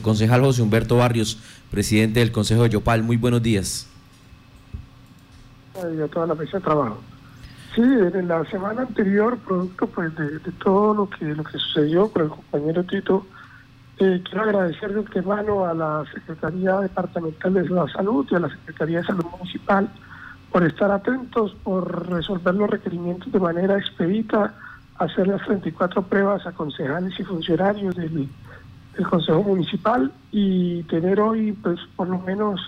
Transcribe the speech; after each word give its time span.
Concejal 0.00 0.40
José 0.40 0.62
Humberto 0.62 0.96
Barrios, 0.96 1.38
presidente 1.70 2.20
del 2.20 2.32
Consejo 2.32 2.62
de 2.62 2.70
Yopal, 2.70 3.02
muy 3.02 3.16
buenos 3.16 3.42
días. 3.42 3.88
Y 5.76 6.00
a 6.00 6.08
toda 6.08 6.26
la 6.26 6.34
mesa 6.34 6.58
de 6.58 6.64
trabajo. 6.64 6.98
Sí, 7.74 7.80
en 7.80 8.28
la 8.28 8.44
semana 8.50 8.82
anterior, 8.82 9.38
producto 9.38 9.86
pues 9.86 10.14
de, 10.16 10.38
todo 10.62 10.92
lo 10.92 11.08
que 11.08 11.24
lo 11.24 11.42
que 11.42 11.58
sucedió 11.58 12.10
con 12.10 12.24
el 12.24 12.28
compañero 12.28 12.84
Tito, 12.84 13.26
eh, 13.98 14.22
quiero 14.24 14.42
agradecer 14.42 14.92
de 14.92 15.00
antemano 15.00 15.64
a 15.64 15.72
la 15.72 16.04
Secretaría 16.12 16.80
Departamental 16.80 17.54
de 17.54 17.68
la 17.70 17.88
Salud 17.88 18.26
y 18.30 18.34
a 18.34 18.40
la 18.40 18.50
Secretaría 18.50 18.98
de 18.98 19.06
Salud 19.06 19.24
Municipal 19.38 19.88
por 20.50 20.64
estar 20.64 20.90
atentos, 20.90 21.56
por 21.62 22.10
resolver 22.10 22.54
los 22.54 22.68
requerimientos 22.68 23.32
de 23.32 23.40
manera 23.40 23.78
expedita, 23.78 24.54
hacer 24.98 25.26
las 25.26 25.42
34 25.46 26.02
pruebas 26.02 26.46
a 26.46 26.52
concejales 26.52 27.18
y 27.18 27.22
funcionarios 27.22 27.96
del, 27.96 28.28
del 28.96 29.06
Consejo 29.06 29.42
Municipal 29.42 30.12
y 30.30 30.82
tener 30.84 31.20
hoy, 31.20 31.52
pues, 31.52 31.80
por 31.96 32.08
lo 32.08 32.18
menos 32.18 32.60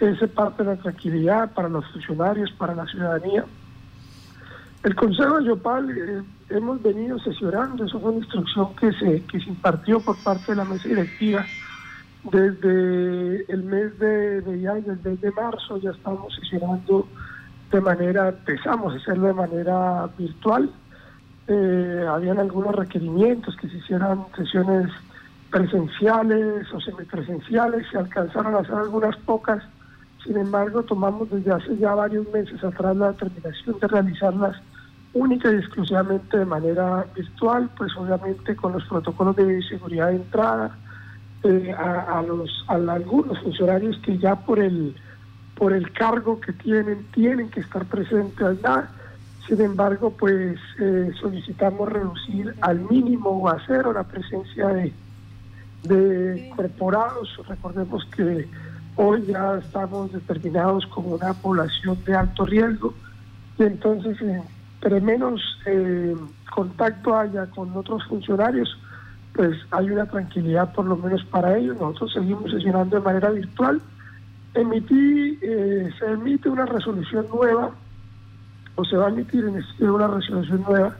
ese 0.00 0.26
parte 0.28 0.64
de 0.64 0.74
la 0.74 0.82
tranquilidad 0.82 1.52
para 1.52 1.68
los 1.68 1.86
funcionarios, 1.92 2.50
para 2.52 2.74
la 2.74 2.86
ciudadanía. 2.86 3.44
El 4.82 4.94
Consejo 4.94 5.38
de 5.38 5.46
Yopal 5.46 5.90
eh, 5.90 6.22
hemos 6.50 6.82
venido 6.82 7.18
sesionando, 7.20 7.84
eso 7.84 7.98
fue 8.00 8.10
una 8.10 8.18
instrucción 8.18 8.74
que 8.76 8.92
se, 8.92 9.22
que 9.22 9.40
se 9.40 9.48
impartió 9.48 10.00
por 10.00 10.16
parte 10.18 10.52
de 10.52 10.56
la 10.56 10.64
mesa 10.64 10.88
directiva 10.88 11.44
desde 12.24 13.44
el 13.52 13.62
mes 13.64 13.98
de, 13.98 14.40
de 14.40 14.60
ya, 14.60 14.74
desde 14.74 15.10
el 15.10 15.20
de 15.20 15.30
marzo 15.32 15.76
ya 15.76 15.90
estamos 15.90 16.34
sesionando 16.34 17.06
de 17.70 17.80
manera, 17.80 18.28
empezamos 18.28 18.94
a 18.94 18.96
hacerlo 18.96 19.28
de 19.28 19.34
manera 19.34 20.08
virtual. 20.16 20.70
Eh, 21.46 22.06
habían 22.08 22.38
algunos 22.38 22.74
requerimientos 22.74 23.56
que 23.56 23.68
se 23.68 23.76
hicieran 23.76 24.24
sesiones 24.36 24.90
presenciales 25.54 26.66
o 26.72 26.80
semipresenciales, 26.80 27.86
se 27.88 27.96
alcanzaron 27.96 28.56
a 28.56 28.58
hacer 28.58 28.74
algunas 28.74 29.16
pocas, 29.18 29.62
sin 30.24 30.36
embargo 30.36 30.82
tomamos 30.82 31.30
desde 31.30 31.52
hace 31.52 31.76
ya 31.76 31.94
varios 31.94 32.28
meses 32.32 32.62
atrás 32.64 32.96
la 32.96 33.12
determinación 33.12 33.78
de 33.78 33.86
realizarlas 33.86 34.56
única 35.12 35.52
y 35.52 35.54
exclusivamente 35.54 36.38
de 36.38 36.44
manera 36.44 37.06
virtual, 37.14 37.70
pues 37.76 37.96
obviamente 37.96 38.56
con 38.56 38.72
los 38.72 38.84
protocolos 38.86 39.36
de 39.36 39.62
seguridad 39.62 40.08
de 40.08 40.16
entrada, 40.16 40.76
eh, 41.44 41.72
a, 41.72 42.20
los 42.22 42.50
algunos 42.66 43.38
funcionarios 43.38 43.96
que 43.98 44.18
ya 44.18 44.34
por 44.34 44.58
el 44.58 44.96
por 45.54 45.72
el 45.72 45.92
cargo 45.92 46.40
que 46.40 46.52
tienen 46.52 47.06
tienen 47.12 47.48
que 47.50 47.60
estar 47.60 47.84
presentes 47.84 48.42
allá 48.42 48.88
sin 49.46 49.60
embargo 49.60 50.10
pues 50.10 50.58
eh, 50.80 51.12
solicitamos 51.20 51.92
reducir 51.92 52.54
al 52.62 52.80
mínimo 52.90 53.28
o 53.28 53.48
a 53.48 53.58
cero 53.66 53.92
la 53.92 54.02
presencia 54.04 54.68
de 54.68 54.92
de 55.84 56.52
corporados 56.56 57.28
recordemos 57.48 58.04
que 58.16 58.48
hoy 58.96 59.24
ya 59.26 59.58
estamos 59.58 60.12
determinados 60.12 60.86
como 60.86 61.14
una 61.16 61.32
población 61.34 61.98
de 62.04 62.14
alto 62.14 62.44
riesgo 62.44 62.94
y 63.58 63.62
entonces 63.64 64.16
entre 64.20 65.00
menos 65.00 65.40
eh, 65.66 66.14
contacto 66.54 67.16
haya 67.16 67.46
con 67.46 67.76
otros 67.76 68.04
funcionarios 68.06 68.76
pues 69.34 69.56
hay 69.72 69.90
una 69.90 70.06
tranquilidad 70.06 70.72
por 70.72 70.86
lo 70.86 70.96
menos 70.96 71.24
para 71.24 71.56
ellos. 71.58 71.76
Nosotros 71.78 72.12
seguimos 72.12 72.50
sesionando 72.50 72.96
de 72.96 73.02
manera 73.02 73.30
virtual. 73.30 73.80
Emití, 74.54 75.38
eh, 75.42 75.90
se 75.98 76.06
emite 76.06 76.48
una 76.48 76.64
resolución 76.64 77.26
nueva, 77.34 77.72
o 78.76 78.84
se 78.84 78.96
va 78.96 79.06
a 79.06 79.08
emitir 79.08 79.44
en 79.44 79.58
este 79.58 79.90
una 79.90 80.06
resolución 80.06 80.62
nueva, 80.62 80.96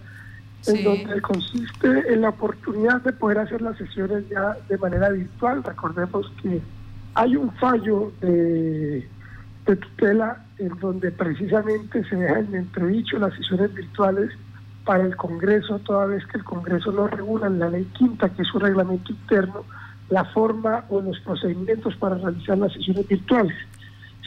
en 0.66 0.84
donde 0.84 1.20
consiste 1.20 2.12
en 2.12 2.22
la 2.22 2.30
oportunidad 2.30 3.02
de 3.02 3.12
poder 3.12 3.38
hacer 3.38 3.62
las 3.62 3.76
sesiones 3.76 4.28
ya 4.28 4.56
de 4.68 4.78
manera 4.78 5.10
virtual. 5.10 5.62
Recordemos 5.62 6.30
que 6.42 6.60
hay 7.14 7.36
un 7.36 7.52
fallo 7.56 8.12
de, 8.20 9.08
de 9.66 9.76
tutela 9.76 10.44
en 10.58 10.70
donde 10.80 11.10
precisamente 11.10 12.04
se 12.08 12.16
dejan 12.16 12.46
en 12.46 12.54
entredicho 12.56 13.18
las 13.18 13.34
sesiones 13.34 13.72
virtuales 13.74 14.30
para 14.84 15.04
el 15.04 15.16
Congreso, 15.16 15.78
toda 15.80 16.06
vez 16.06 16.24
que 16.26 16.38
el 16.38 16.44
Congreso 16.44 16.92
no 16.92 17.08
regula 17.08 17.46
en 17.46 17.58
la 17.58 17.70
ley 17.70 17.84
quinta, 17.96 18.28
que 18.28 18.42
es 18.42 18.48
su 18.48 18.58
reglamento 18.58 19.12
interno, 19.12 19.64
la 20.10 20.24
forma 20.26 20.84
o 20.90 21.00
los 21.00 21.18
procedimientos 21.20 21.96
para 21.96 22.16
realizar 22.16 22.58
las 22.58 22.72
sesiones 22.72 23.08
virtuales. 23.08 23.56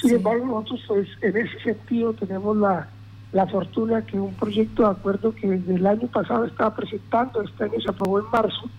Sin 0.02 0.16
embargo, 0.16 0.46
nosotros 0.46 0.82
pues, 0.88 1.08
en 1.22 1.38
ese 1.38 1.60
sentido 1.60 2.14
tenemos 2.14 2.58
la, 2.58 2.88
la 3.32 3.46
fortuna 3.48 4.06
que 4.06 4.20
un 4.20 4.34
proyecto 4.34 4.84
de 4.84 4.90
acuerdo 4.90 5.34
que 5.36 5.48
desde 5.48 5.76
el 5.76 5.86
año 5.86 6.08
pasado 6.08 6.46
estaba 6.46 6.76
presentando, 6.76 7.42
este 7.42 7.66
año 7.66 7.80
se 7.82 7.90
aprobó 7.90 8.20
en 8.20 8.26
marzo, 8.32 8.70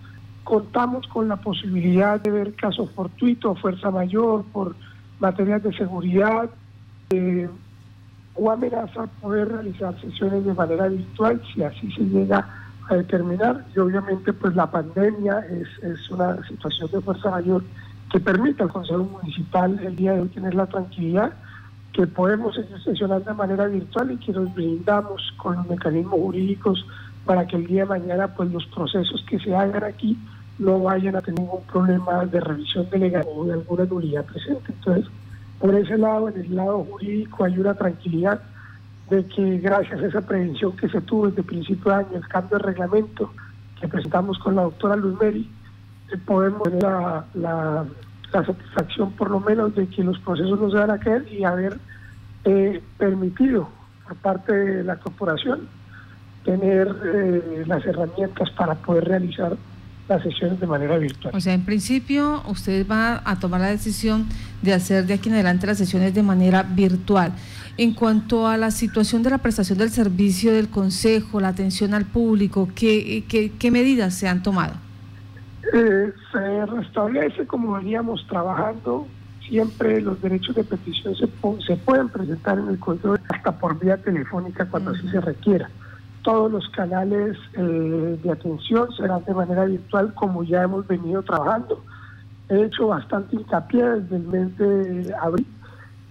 contamos 0.43 1.07
con 1.07 1.27
la 1.27 1.35
posibilidad 1.35 2.19
de 2.19 2.31
ver 2.31 2.55
casos 2.55 2.89
fortuitos, 2.91 3.59
fuerza 3.59 3.91
mayor, 3.91 4.43
por 4.51 4.75
materias 5.19 5.61
de 5.61 5.73
seguridad, 5.73 6.49
eh, 7.11 7.47
o 8.35 8.49
amenaza 8.49 9.05
poder 9.21 9.49
realizar 9.49 9.99
sesiones 9.99 10.45
de 10.45 10.53
manera 10.53 10.87
virtual 10.87 11.41
si 11.53 11.61
así 11.61 11.91
se 11.91 12.03
llega 12.03 12.47
a 12.87 12.95
determinar. 12.95 13.65
Y 13.75 13.79
obviamente 13.79 14.33
pues 14.33 14.55
la 14.55 14.71
pandemia 14.71 15.39
es, 15.51 15.67
es 15.83 16.09
una 16.09 16.41
situación 16.47 16.89
de 16.91 17.01
fuerza 17.01 17.29
mayor 17.29 17.63
que 18.11 18.19
permite 18.19 18.63
al 18.63 18.69
Consejo 18.69 19.03
Municipal 19.03 19.79
el 19.83 19.95
día 19.95 20.13
de 20.13 20.21
hoy 20.21 20.29
tener 20.29 20.55
la 20.55 20.65
tranquilidad 20.65 21.33
que 21.93 22.05
podemos 22.07 22.55
sesionar 22.83 23.23
de 23.23 23.33
manera 23.33 23.67
virtual 23.67 24.11
y 24.11 24.17
que 24.17 24.31
nos 24.31 24.53
brindamos 24.53 25.33
con 25.37 25.55
los 25.55 25.67
mecanismos 25.67 26.19
jurídicos 26.19 26.85
para 27.25 27.45
que 27.47 27.57
el 27.57 27.67
día 27.67 27.83
de 27.83 27.89
mañana 27.89 28.27
pues 28.35 28.51
los 28.51 28.65
procesos 28.67 29.23
que 29.27 29.39
se 29.39 29.55
hagan 29.55 29.83
aquí 29.83 30.17
no 30.59 30.79
vayan 30.79 31.15
a 31.15 31.21
tener 31.21 31.39
ningún 31.39 31.63
problema 31.63 32.25
de 32.25 32.39
revisión 32.39 32.87
delegada 32.89 33.25
o 33.27 33.45
de 33.45 33.53
alguna 33.53 33.85
nulidad 33.85 34.25
presente. 34.25 34.73
Entonces, 34.73 35.05
por 35.59 35.73
ese 35.73 35.97
lado, 35.97 36.29
en 36.29 36.39
el 36.39 36.55
lado 36.55 36.85
jurídico, 36.85 37.45
hay 37.45 37.57
una 37.57 37.73
tranquilidad 37.73 38.41
de 39.09 39.25
que 39.25 39.57
gracias 39.57 40.01
a 40.01 40.07
esa 40.07 40.21
prevención 40.21 40.75
que 40.75 40.87
se 40.89 41.01
tuvo 41.01 41.27
desde 41.27 41.43
principio 41.43 41.91
de 41.91 41.97
año, 41.97 42.15
el 42.15 42.27
cambio 42.27 42.57
de 42.57 42.63
reglamento 42.63 43.33
que 43.79 43.87
presentamos 43.87 44.37
con 44.39 44.55
la 44.55 44.63
doctora 44.63 44.95
Luz 44.95 45.19
Meri, 45.19 45.49
eh, 46.11 46.17
podemos 46.25 46.63
tener 46.63 46.83
la, 46.83 47.85
satisfacción 48.31 49.11
por 49.13 49.31
lo 49.31 49.39
menos 49.39 49.75
de 49.75 49.87
que 49.87 50.03
los 50.03 50.19
procesos 50.19 50.59
no 50.59 50.69
se 50.69 50.77
van 50.77 50.91
a 50.91 50.99
caer 50.99 51.27
y 51.31 51.43
haber 51.43 51.77
eh, 52.45 52.81
permitido 52.97 53.69
por 54.07 54.15
parte 54.17 54.53
de 54.53 54.83
la 54.83 54.97
corporación 54.97 55.67
tener 56.43 56.87
eh, 57.05 57.63
las 57.67 57.85
herramientas 57.85 58.49
para 58.51 58.75
poder 58.75 59.05
realizar 59.05 59.57
las 60.07 60.23
sesiones 60.23 60.59
de 60.59 60.65
manera 60.65 60.97
virtual. 60.97 61.33
O 61.35 61.39
sea, 61.39 61.53
en 61.53 61.63
principio 61.63 62.41
usted 62.47 62.85
va 62.89 63.21
a 63.23 63.39
tomar 63.39 63.61
la 63.61 63.67
decisión 63.67 64.27
de 64.61 64.73
hacer 64.73 65.05
de 65.05 65.13
aquí 65.13 65.29
en 65.29 65.35
adelante 65.35 65.67
las 65.67 65.77
sesiones 65.77 66.13
de 66.13 66.23
manera 66.23 66.63
virtual. 66.63 67.31
En 67.77 67.93
cuanto 67.93 68.47
a 68.47 68.57
la 68.57 68.71
situación 68.71 69.23
de 69.23 69.29
la 69.29 69.37
prestación 69.37 69.77
del 69.77 69.91
servicio 69.91 70.51
del 70.51 70.69
Consejo, 70.69 71.39
la 71.39 71.49
atención 71.49 71.93
al 71.93 72.05
público, 72.05 72.67
¿qué, 72.75 73.23
qué, 73.27 73.71
medidas 73.71 74.15
se 74.15 74.27
han 74.27 74.43
tomado? 74.43 74.73
Eh, 75.73 76.13
se 76.31 76.65
restablece 76.65 77.45
como 77.47 77.73
veníamos 77.73 78.25
trabajando. 78.27 79.07
Siempre 79.47 79.99
los 80.01 80.21
derechos 80.21 80.55
de 80.55 80.63
petición 80.63 81.15
se, 81.15 81.27
se 81.65 81.75
pueden 81.77 82.09
presentar 82.09 82.59
en 82.59 82.67
el 82.67 82.79
Consejo 82.79 83.15
hasta 83.29 83.51
por 83.51 83.79
vía 83.79 83.97
telefónica 83.97 84.65
cuando 84.65 84.91
así 84.91 85.07
se 85.09 85.19
requiera 85.19 85.69
todos 86.23 86.51
los 86.51 86.69
canales 86.69 87.37
eh, 87.53 88.19
de 88.21 88.31
atención 88.31 88.87
serán 88.95 89.23
de 89.25 89.33
manera 89.33 89.65
virtual 89.65 90.13
como 90.13 90.43
ya 90.43 90.63
hemos 90.63 90.87
venido 90.87 91.23
trabajando. 91.23 91.83
He 92.49 92.63
hecho 92.63 92.87
bastante 92.87 93.35
hincapié 93.35 93.83
desde 93.83 94.15
el 94.15 94.27
mes 94.27 94.57
de 94.57 95.13
abril 95.21 95.47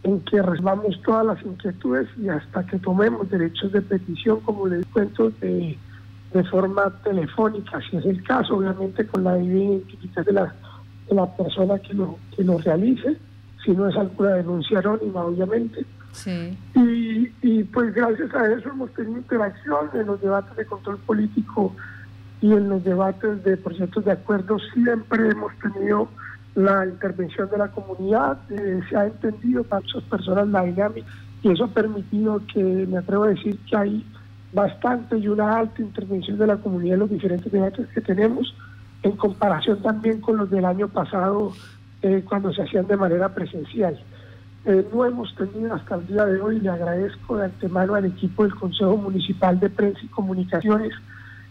en 0.04 0.20
que 0.22 0.40
recibamos 0.40 1.00
todas 1.02 1.26
las 1.26 1.42
inquietudes 1.44 2.08
y 2.16 2.28
hasta 2.28 2.64
que 2.66 2.78
tomemos 2.78 3.28
derechos 3.28 3.72
de 3.72 3.82
petición, 3.82 4.40
como 4.40 4.66
les 4.66 4.86
cuento, 4.86 5.30
de, 5.40 5.76
de 6.32 6.44
forma 6.44 6.90
telefónica, 7.02 7.80
si 7.88 7.96
es 7.96 8.04
el 8.04 8.22
caso, 8.22 8.56
obviamente 8.56 9.06
con 9.06 9.24
la 9.24 9.38
identificación 9.38 10.24
de 10.26 10.32
la, 10.32 10.54
de 11.08 11.14
la 11.14 11.36
persona 11.36 11.78
que 11.78 11.94
lo, 11.94 12.18
que 12.36 12.44
lo 12.44 12.58
realice, 12.58 13.16
si 13.64 13.72
no 13.72 13.88
es 13.88 13.96
alguna 13.96 14.34
denuncia 14.34 14.78
anónima, 14.78 15.24
obviamente. 15.24 15.84
Y, 16.74 17.32
y 17.42 17.64
pues 17.64 17.94
gracias 17.94 18.34
a 18.34 18.52
eso 18.52 18.68
hemos 18.70 18.92
tenido 18.92 19.18
interacción 19.18 19.90
en 19.94 20.06
los 20.06 20.20
debates 20.20 20.56
de 20.56 20.66
control 20.66 20.98
político 20.98 21.74
y 22.40 22.52
en 22.52 22.68
los 22.68 22.84
debates 22.84 23.42
de 23.44 23.56
proyectos 23.56 24.04
de 24.04 24.12
acuerdo. 24.12 24.58
Siempre 24.74 25.30
hemos 25.30 25.52
tenido 25.58 26.08
la 26.54 26.86
intervención 26.86 27.48
de 27.50 27.58
la 27.58 27.68
comunidad, 27.68 28.38
eh, 28.50 28.80
se 28.88 28.96
ha 28.96 29.06
entendido 29.06 29.64
para 29.64 29.80
muchas 29.80 30.02
personas 30.04 30.48
la 30.48 30.64
dinámica 30.64 31.06
y 31.42 31.52
eso 31.52 31.64
ha 31.64 31.68
permitido 31.68 32.40
que, 32.52 32.62
me 32.62 32.98
atrevo 32.98 33.24
a 33.24 33.28
decir 33.28 33.58
que 33.70 33.76
hay 33.76 34.04
bastante 34.52 35.18
y 35.18 35.28
una 35.28 35.58
alta 35.58 35.82
intervención 35.82 36.38
de 36.38 36.46
la 36.46 36.56
comunidad 36.56 36.94
en 36.94 37.00
los 37.00 37.10
diferentes 37.10 37.50
debates 37.50 37.86
que 37.88 38.00
tenemos, 38.00 38.54
en 39.02 39.12
comparación 39.12 39.80
también 39.82 40.20
con 40.20 40.36
los 40.36 40.50
del 40.50 40.64
año 40.64 40.88
pasado 40.88 41.52
eh, 42.02 42.24
cuando 42.26 42.52
se 42.52 42.62
hacían 42.62 42.86
de 42.86 42.96
manera 42.96 43.34
presencial. 43.34 43.98
Eh, 44.64 44.86
no 44.92 45.04
hemos 45.04 45.34
tenido 45.34 45.74
hasta 45.74 45.96
el 45.96 46.06
día 46.06 46.24
de 46.24 46.40
hoy, 46.40 46.60
le 46.60 46.68
agradezco 46.68 47.36
de 47.36 47.46
antemano 47.46 47.94
al 47.94 48.06
equipo 48.06 48.42
del 48.42 48.54
Consejo 48.54 48.96
Municipal 48.96 49.58
de 49.60 49.70
Prensa 49.70 50.00
y 50.02 50.08
Comunicaciones, 50.08 50.92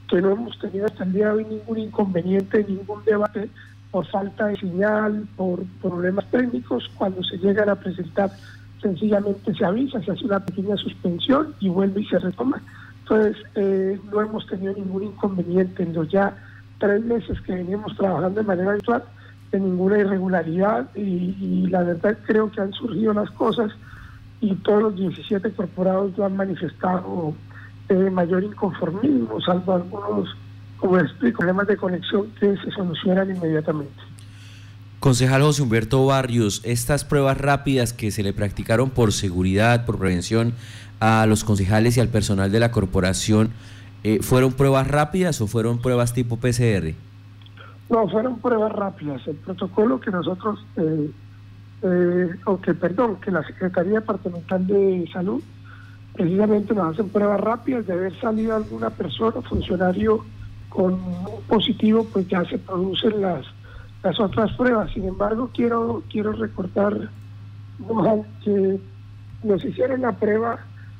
que 0.10 0.22
no 0.22 0.32
hemos 0.32 0.58
tenido 0.60 0.86
hasta 0.86 1.04
el 1.04 1.14
día 1.14 1.28
de 1.28 1.32
hoy 1.34 1.46
ningún 1.46 1.80
inconveniente, 1.80 2.66
ningún 2.68 3.04
debate 3.06 3.50
por 3.92 4.06
falta 4.08 4.48
de 4.48 4.58
señal, 4.58 5.26
por 5.36 5.64
problemas 5.82 6.30
técnicos, 6.30 6.90
cuando 6.96 7.24
se 7.24 7.38
llegan 7.38 7.70
a 7.70 7.76
presentar 7.76 8.32
sencillamente 8.82 9.54
se 9.54 9.66
avisa, 9.66 10.02
se 10.02 10.12
hace 10.12 10.26
una 10.26 10.40
pequeña 10.40 10.76
suspensión 10.78 11.54
y 11.60 11.70
vuelve 11.70 12.02
y 12.02 12.06
se 12.06 12.20
retoma. 12.20 12.62
Entonces, 13.10 13.42
eh, 13.56 14.00
no 14.12 14.22
hemos 14.22 14.46
tenido 14.48 14.74
ningún 14.74 15.04
inconveniente 15.04 15.82
en 15.82 15.94
los 15.94 16.10
ya 16.10 16.36
tres 16.78 17.02
meses 17.06 17.40
que 17.42 17.56
venimos 17.56 17.96
trabajando 17.96 18.42
de 18.42 18.48
manera 18.48 18.72
habitual, 18.72 19.04
de 19.52 19.60
ninguna 19.62 20.00
irregularidad 20.00 20.94
y, 20.94 21.68
la 21.68 21.84
verdad 21.84 22.18
creo 22.26 22.52
que 22.52 22.60
han 22.60 22.74
surgido 22.74 23.14
las 23.14 23.32
cosas 23.32 23.72
y 24.42 24.54
todos 24.56 24.84
los 24.84 24.96
17 24.98 25.52
corporados 25.52 26.18
lo 26.18 26.26
han 26.26 26.36
manifestado 26.36 27.34
de 27.88 28.12
mayor 28.12 28.44
inconformismo, 28.44 29.40
salvo 29.40 29.76
algunos, 29.76 30.36
como 30.78 30.98
explico, 30.98 31.38
problemas 31.38 31.68
de 31.68 31.78
conexión 31.78 32.30
que 32.40 32.58
se 32.58 32.72
solucionan 32.72 33.34
inmediatamente. 33.34 34.07
Concejal 35.00 35.44
José 35.44 35.62
Humberto 35.62 36.04
Barrios, 36.08 36.62
estas 36.64 37.06
pruebas 37.06 37.38
rápidas 37.38 37.94
que 37.94 38.10
se 38.10 38.24
le 38.24 38.34
practicaron 38.34 38.90
por 38.90 39.14
seguridad, 39.14 39.86
por 39.86 40.00
prevención 40.00 40.54
a 41.00 41.28
los 41.28 41.44
concejales 41.44 41.98
y 41.98 42.00
al 42.00 42.08
personal 42.08 42.52
de 42.52 42.60
la 42.60 42.72
corporación, 42.72 43.52
eh, 44.04 44.20
¿fueron 44.24 44.54
pruebas 44.54 44.88
rápidas 44.88 45.40
o 45.40 45.46
fueron 45.46 45.80
pruebas 45.80 46.14
tipo 46.14 46.38
PCR? 46.38 46.96
No, 47.92 48.10
fueron 48.10 48.40
pruebas 48.40 48.72
rápidas. 48.72 49.22
El 49.28 49.36
protocolo 49.36 50.00
que 50.00 50.10
nosotros, 50.10 50.66
eh, 50.78 51.12
eh, 51.84 52.30
o 52.46 52.60
que, 52.60 52.74
perdón, 52.74 53.18
que 53.18 53.30
la 53.30 53.46
Secretaría 53.46 54.00
Departamental 54.00 54.66
de 54.66 55.08
Salud 55.14 55.44
precisamente 56.14 56.74
nos 56.74 56.94
hacen 56.94 57.10
pruebas 57.10 57.40
rápidas 57.40 57.86
de 57.86 57.94
haber 57.94 58.20
salido 58.20 58.56
alguna 58.56 58.90
persona, 58.90 59.44
funcionario 59.44 60.26
con 60.70 61.00
positivo, 61.48 62.08
pues 62.12 62.28
ya 62.28 62.44
se 62.46 62.58
producen 62.58 63.22
las 63.22 63.46
las 64.04 64.20
otras 64.20 64.52
pruebas. 64.54 64.92
Sin 64.94 65.06
embargo, 65.06 65.50
quiero 65.54 66.04
quiero 66.10 66.32
recordar 66.34 67.10
que 68.44 68.80
nos 69.44 69.64
hicieron 69.64 70.02
la 70.02 70.14
prueba 70.14 70.60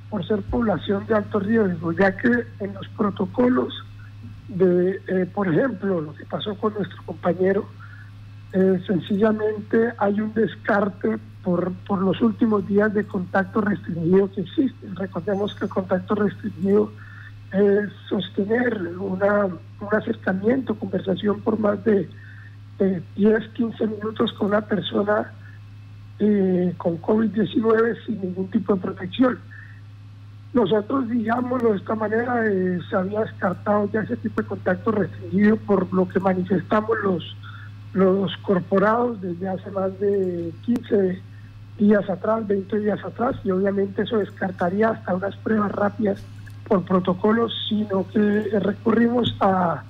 por 0.10 0.26
ser 0.26 0.42
población 0.44 1.06
de 1.08 1.16
alto 1.16 1.40
riesgo, 1.40 1.92
ya 1.92 2.16
que 2.16 2.30
en 2.60 2.74
los 2.74 2.88
protocolos 2.90 3.74
de, 4.48 5.02
eh, 5.08 5.26
por 5.34 5.48
ejemplo, 5.48 6.02
lo 6.02 6.14
que 6.14 6.26
pasó 6.26 6.56
con 6.56 6.74
nuestro 6.74 7.02
compañero, 7.06 7.66
eh, 8.54 8.82
sencillamente 8.88 9.92
hay 9.98 10.22
un 10.22 10.34
descarte 10.34 11.18
por, 11.44 11.74
por 11.86 12.02
los 12.02 12.22
últimos 12.22 12.66
días 12.68 12.94
de 12.94 13.06
contacto 13.06 13.60
restringido 13.62 14.32
que 14.32 14.42
existe. 14.42 14.88
Recordemos 14.94 15.54
que 15.56 15.66
el 15.66 15.72
contacto 15.72 16.16
restringido 16.16 16.92
es 17.52 17.90
sostener 18.08 18.98
una, 19.00 19.46
un 19.46 19.88
acercamiento, 19.92 20.76
conversación 20.76 21.42
por 21.42 21.60
más 21.60 21.84
de 21.84 22.10
10, 22.80 23.48
15 23.54 23.88
minutos 23.88 24.34
con 24.34 24.48
una 24.48 24.62
persona 24.62 25.34
eh, 26.20 26.74
con 26.78 27.02
COVID-19 27.02 28.06
sin 28.06 28.22
ningún 28.22 28.50
tipo 28.50 28.76
de 28.76 28.82
protección. 28.82 29.40
Nosotros, 30.54 31.10
digámoslo 31.10 31.72
de 31.72 31.78
esta 31.78 31.96
manera, 31.96 32.44
eh, 32.48 32.80
se 32.90 32.96
había 32.96 33.22
descartado 33.22 33.90
ya 33.92 34.02
ese 34.02 34.18
tipo 34.18 34.42
de 34.42 34.48
contacto 34.48 34.92
restringido 34.92 35.58
por 35.58 35.92
lo 35.94 36.08
que 36.08 36.20
manifestamos 36.20 36.98
los, 37.04 37.36
los 37.94 38.36
corporados 38.38 39.22
desde 39.22 39.48
hace 39.50 39.70
más 39.72 40.00
de 40.00 40.52
15 40.66 41.22
días 41.78 42.10
atrás, 42.10 42.48
20 42.48 42.80
días 42.80 43.04
atrás, 43.04 43.36
y 43.44 43.52
obviamente 43.52 44.02
eso 44.02 44.18
descartaría 44.18 44.90
hasta 44.90 45.16
unas 45.16 45.36
pruebas 45.38 45.72
rápidas 45.74 46.24
por 46.68 46.84
protocolos, 46.84 47.54
sino 47.70 48.08
que 48.08 48.20
recurrimos 48.60 49.36
a 49.40 49.84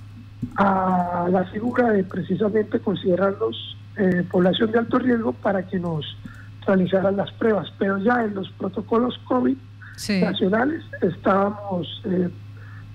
a 0.56 1.28
la 1.32 1.46
figura 1.46 1.92
de 1.92 2.04
precisamente 2.04 2.80
considerarlos 2.80 3.78
eh, 3.98 4.24
población 4.30 4.72
de 4.72 4.80
alto 4.80 5.00
riesgo 5.00 5.34
para 5.34 5.64
que 5.68 5.80
nos 5.80 6.06
realizaran 6.66 7.18
las 7.18 7.32
pruebas. 7.32 7.68
Pero 7.80 7.98
ya 7.98 8.24
en 8.24 8.36
los 8.36 8.50
protocolos 8.52 9.18
COVID 9.26 9.58
nacionales 10.22 10.84
estábamos, 11.02 12.02
eh, 12.06 12.30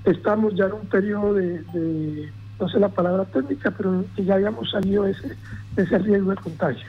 estamos 0.04 0.54
ya 0.54 0.66
en 0.66 0.72
un 0.74 0.86
periodo 0.86 1.34
de, 1.34 2.30
no 2.60 2.68
sé 2.68 2.78
la 2.78 2.88
palabra 2.88 3.24
técnica, 3.24 3.72
pero 3.72 4.04
que 4.14 4.24
ya 4.24 4.34
habíamos 4.34 4.70
salido 4.70 5.04
de 5.04 5.12
ese, 5.12 5.36
ese 5.76 5.98
riesgo 5.98 6.30
de 6.30 6.36
contagio. 6.36 6.88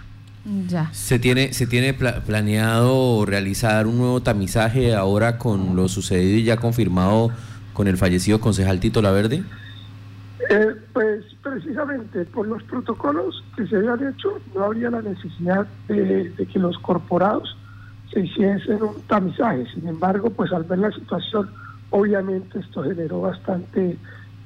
Ya. 0.68 0.90
¿Se 0.92 1.20
tiene, 1.20 1.54
se 1.54 1.66
tiene 1.68 1.94
planeado 1.94 3.26
realizar 3.26 3.88
un 3.88 3.98
nuevo 3.98 4.22
tamizaje 4.22 4.94
ahora 4.94 5.38
con 5.38 5.76
lo 5.76 5.88
sucedido 5.88 6.38
y 6.38 6.44
ya 6.44 6.58
confirmado 6.58 7.32
con 7.72 7.88
el 7.88 7.98
fallecido 7.98 8.42
concejal 8.42 8.82
Tito 8.82 9.02
Laverde? 9.02 9.44
Eh, 10.50 10.76
pues 10.92 11.24
precisamente 11.42 12.26
por 12.26 12.48
los 12.48 12.62
protocolos 12.64 13.44
que 13.56 13.66
se 13.68 13.78
habían 13.78 14.08
hecho 14.08 14.40
no 14.54 14.66
habría 14.66 14.90
la 14.90 15.02
necesidad 15.02 15.66
de, 15.88 16.34
que 16.52 16.60
los 16.60 16.78
corporados 16.80 17.56
se 18.12 18.22
hiciesen 18.22 18.82
un 18.84 19.02
tamizaje. 19.08 19.66
Sin 19.74 19.88
embargo, 19.88 20.30
pues 20.30 20.52
al 20.52 20.64
ver 20.64 20.80
la 20.80 20.92
situación, 20.92 21.50
obviamente 21.92 22.60
esto 22.60 22.84
generó 22.84 23.22
bastante 23.22 23.98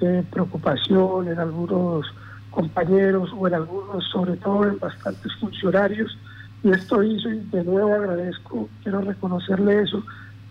eh, 0.01 0.23
preocupación 0.29 1.29
en 1.29 1.39
algunos 1.39 2.05
compañeros 2.51 3.31
o 3.35 3.47
en 3.47 3.55
algunos, 3.55 4.03
sobre 4.11 4.35
todo 4.37 4.65
en 4.65 4.79
bastantes 4.79 5.33
funcionarios. 5.39 6.17
Y 6.63 6.71
esto 6.71 7.01
hizo, 7.01 7.29
y 7.29 7.39
de 7.51 7.63
nuevo 7.63 7.93
agradezco, 7.93 8.69
quiero 8.83 9.01
reconocerle 9.01 9.81
eso 9.81 10.03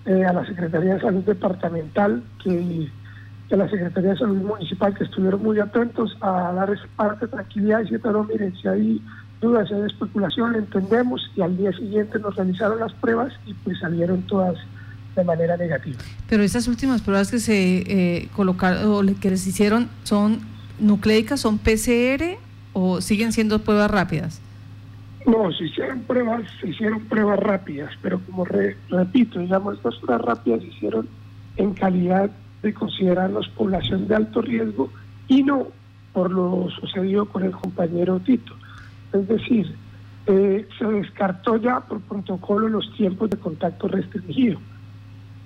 eh, 0.06 0.24
a 0.24 0.32
la 0.32 0.46
Secretaría 0.46 0.94
de 0.94 1.00
Salud 1.00 1.24
Departamental 1.24 2.22
que 2.42 2.88
de 3.48 3.56
la 3.56 3.68
Secretaría 3.68 4.10
de 4.10 4.18
Salud 4.18 4.42
Municipal 4.42 4.94
que 4.94 5.04
estuvieron 5.04 5.42
muy 5.42 5.58
atentos 5.60 6.16
a 6.20 6.52
dar 6.52 6.70
esa 6.70 6.86
parte 6.96 7.26
de 7.26 7.32
tranquilidad 7.32 7.82
y 7.88 7.98
pero 7.98 8.24
miren, 8.24 8.54
si 8.56 8.66
hay 8.66 9.02
dudas, 9.40 9.68
si 9.68 9.74
hay 9.74 9.82
especulación, 9.82 10.56
entendemos 10.56 11.30
y 11.36 11.42
al 11.42 11.56
día 11.56 11.72
siguiente 11.72 12.18
nos 12.18 12.34
realizaron 12.34 12.80
las 12.80 12.92
pruebas 12.94 13.32
y 13.46 13.54
pues 13.54 13.78
salieron 13.78 14.22
todas 14.22 14.56
de 15.14 15.24
manera 15.24 15.56
negativa. 15.56 15.98
Pero 16.28 16.42
esas 16.42 16.68
últimas 16.68 17.02
pruebas 17.02 17.30
que 17.30 17.38
se 17.38 17.78
eh, 17.86 18.28
colocaron 18.34 18.84
o 18.84 19.20
que 19.20 19.30
les 19.30 19.46
hicieron 19.46 19.88
son 20.02 20.40
nucleicas, 20.78 21.40
son 21.40 21.58
PCR 21.58 22.38
o 22.72 23.00
siguen 23.00 23.32
siendo 23.32 23.60
pruebas 23.60 23.90
rápidas? 23.90 24.40
No, 25.26 25.50
se 25.52 25.64
hicieron 25.64 26.00
pruebas, 26.00 26.42
se 26.60 26.68
hicieron 26.68 27.00
pruebas 27.06 27.40
rápidas, 27.40 27.90
pero 28.02 28.20
como 28.20 28.44
repito, 28.44 29.40
digamos, 29.40 29.76
estas 29.76 29.96
pruebas 29.96 30.24
rápidas 30.24 30.60
se 30.60 30.66
hicieron 30.68 31.08
en 31.56 31.74
calidad 31.74 32.30
de 32.66 32.74
considerarlos 32.74 33.48
población 33.50 34.08
de 34.08 34.16
alto 34.16 34.42
riesgo 34.42 34.90
y 35.28 35.42
no 35.42 35.68
por 36.12 36.30
lo 36.30 36.68
sucedido 36.70 37.26
con 37.26 37.44
el 37.44 37.52
compañero 37.52 38.18
Tito. 38.20 38.54
Es 39.12 39.28
decir, 39.28 39.74
eh, 40.26 40.66
se 40.78 40.84
descartó 40.84 41.56
ya 41.56 41.80
por 41.80 42.00
protocolo 42.00 42.68
los 42.68 42.92
tiempos 42.96 43.30
de 43.30 43.36
contacto 43.36 43.86
restringido. 43.88 44.58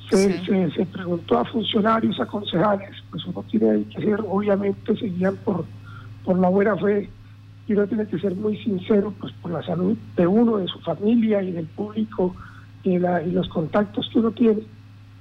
Se, 0.09 0.45
se, 0.73 0.87
preguntó 0.87 1.39
a 1.39 1.45
funcionarios, 1.45 2.19
a 2.19 2.27
concejales, 2.27 2.91
pues 3.11 3.25
uno 3.27 3.45
tiene 3.49 3.85
que 3.85 4.00
ser, 4.00 4.21
obviamente 4.27 4.97
seguían 4.97 5.37
por, 5.45 5.65
por 6.25 6.37
la 6.37 6.49
buena 6.49 6.77
fe 6.77 7.09
y 7.69 7.73
uno 7.75 7.87
tiene 7.87 8.07
que 8.07 8.19
ser 8.19 8.35
muy 8.35 8.57
sincero 8.59 9.15
pues 9.21 9.33
por 9.35 9.53
la 9.53 9.62
salud 9.62 9.97
de 10.17 10.27
uno, 10.27 10.57
de 10.57 10.67
su 10.67 10.81
familia 10.81 11.43
y 11.43 11.53
del 11.53 11.67
público 11.67 12.35
y, 12.83 12.99
la, 12.99 13.23
y 13.23 13.31
los 13.31 13.49
contactos 13.49 14.11
que 14.12 14.19
uno 14.19 14.33
tiene 14.33 14.62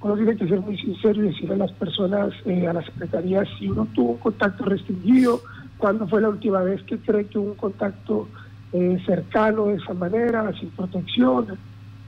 uno 0.02 0.16
tiene 0.16 0.36
que 0.36 0.48
ser 0.48 0.60
muy 0.60 0.78
sincero 0.78 1.22
y 1.22 1.28
decir 1.28 1.52
a 1.52 1.56
las 1.56 1.72
personas, 1.72 2.32
eh, 2.46 2.66
a 2.66 2.72
la 2.72 2.82
Secretaría, 2.82 3.44
si 3.58 3.68
uno 3.68 3.86
tuvo 3.94 4.12
un 4.12 4.18
contacto 4.18 4.64
restringido, 4.64 5.42
cuándo 5.76 6.08
fue 6.08 6.22
la 6.22 6.30
última 6.30 6.62
vez 6.62 6.82
que 6.84 6.98
cree 6.98 7.26
que 7.26 7.38
hubo 7.38 7.50
un 7.50 7.56
contacto 7.56 8.28
eh, 8.72 8.98
cercano 9.04 9.66
de 9.66 9.74
esa 9.74 9.92
manera, 9.92 10.52
sin 10.58 10.70
protección, 10.70 11.58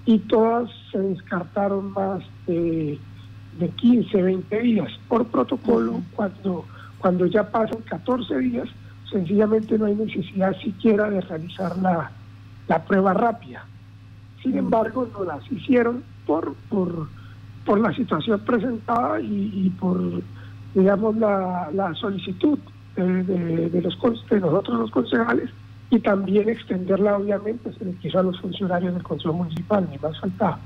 y 0.07 0.19
todas 0.21 0.71
se 0.91 0.99
descartaron 0.99 1.93
más 1.93 2.23
de, 2.47 2.99
de 3.59 3.69
15, 3.69 4.23
20 4.23 4.61
días. 4.61 4.91
Por 5.07 5.27
protocolo, 5.27 6.01
cuando, 6.17 6.65
cuando 6.99 7.27
ya 7.27 7.51
pasan 7.51 7.83
14 7.83 8.39
días, 8.39 8.69
sencillamente 9.11 9.77
no 9.77 9.85
hay 9.85 9.95
necesidad 9.95 10.57
siquiera 10.61 11.11
de 11.11 11.21
realizar 11.21 11.77
la, 11.77 12.11
la 12.69 12.85
prueba 12.85 13.13
rápida. 13.13 13.67
Sin 14.43 14.57
embargo, 14.57 15.07
no 15.13 15.25
las 15.25 15.53
hicieron 15.53 16.03
por... 16.27 16.55
por 16.71 17.22
por 17.64 17.81
la 17.81 17.95
situación 17.95 18.40
presentada 18.40 19.21
y, 19.21 19.71
por, 19.78 20.23
digamos, 20.75 21.16
la, 21.16 21.71
la 21.73 21.95
solicitud 21.95 22.59
de, 22.97 23.81
los, 23.83 24.28
de 24.28 24.40
nosotros 24.40 24.81
los 24.81 24.90
concejales 24.90 25.50
y 25.90 26.00
también 26.00 26.49
extenderla, 26.49 27.19
obviamente, 27.19 27.71
se 27.78 27.85
le 27.85 27.92
quiso 27.97 28.19
a 28.19 28.23
los 28.23 28.40
funcionarios 28.40 28.95
del 28.95 29.02
Consejo 29.02 29.35
Municipal, 29.35 29.87
ni 29.90 29.99
más 29.99 30.19
faltaba. 30.19 30.59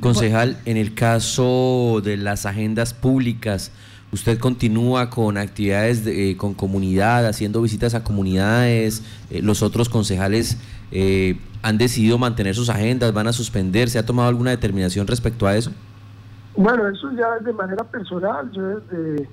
Concejal, 0.00 0.58
en 0.66 0.76
el 0.76 0.94
caso 0.94 2.02
de 2.04 2.18
las 2.18 2.44
agendas 2.44 2.92
públicas, 2.92 3.72
¿usted 4.12 4.38
continúa 4.38 5.08
con 5.08 5.38
actividades 5.38 6.06
eh, 6.06 6.36
con 6.36 6.52
comunidad, 6.52 7.26
haciendo 7.26 7.62
visitas 7.62 7.94
a 7.94 8.04
comunidades? 8.04 9.02
Eh, 9.30 9.40
¿Los 9.40 9.62
otros 9.62 9.88
concejales 9.88 10.58
eh, 10.90 11.38
han 11.64 11.78
decidido 11.78 12.18
mantener 12.18 12.54
sus 12.54 12.68
agendas, 12.68 13.14
van 13.14 13.26
a 13.26 13.32
suspender, 13.32 13.88
¿se 13.88 13.98
ha 13.98 14.04
tomado 14.04 14.28
alguna 14.28 14.50
determinación 14.50 15.06
respecto 15.06 15.46
a 15.46 15.56
eso? 15.56 15.72
Bueno, 16.54 16.86
eso 16.86 17.10
ya 17.12 17.36
es 17.38 17.44
de 17.46 17.54
manera 17.54 17.82
personal, 17.84 18.52
yo 18.52 18.80
desde, 18.80 19.26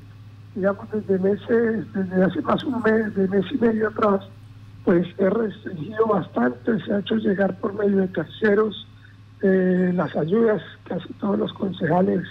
digamos, 0.56 0.88
desde 0.94 1.20
meses, 1.20 1.94
desde 1.94 2.24
hace 2.24 2.42
más 2.42 2.64
un 2.64 2.82
mes, 2.84 3.14
de 3.16 3.28
mes 3.28 3.44
y 3.52 3.58
medio 3.58 3.90
atrás, 3.90 4.22
pues 4.86 5.06
he 5.18 5.30
restringido 5.30 6.08
bastante, 6.08 6.80
se 6.86 6.94
ha 6.94 7.00
hecho 7.00 7.16
llegar 7.16 7.60
por 7.60 7.74
medio 7.74 7.98
de 7.98 8.08
terceros 8.08 8.88
eh, 9.42 9.92
las 9.94 10.16
ayudas, 10.16 10.62
casi 10.86 11.12
todos 11.16 11.38
los 11.38 11.52
concejales, 11.52 12.26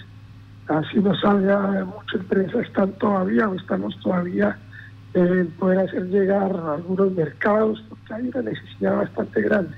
así 0.67 0.97
no 0.97 1.15
salga 1.17 1.85
mucha 1.85 2.17
empresa, 2.17 2.59
están 2.61 2.91
todavía 2.93 3.47
o 3.47 3.53
estamos 3.53 3.95
todavía 3.99 4.57
en 5.13 5.47
poder 5.59 5.77
hacer 5.77 6.07
llegar 6.07 6.55
a 6.55 6.73
algunos 6.73 7.11
mercados, 7.11 7.83
porque 7.87 8.13
hay 8.15 8.29
una 8.29 8.41
necesidad 8.41 8.97
bastante 8.97 9.41
grande. 9.43 9.77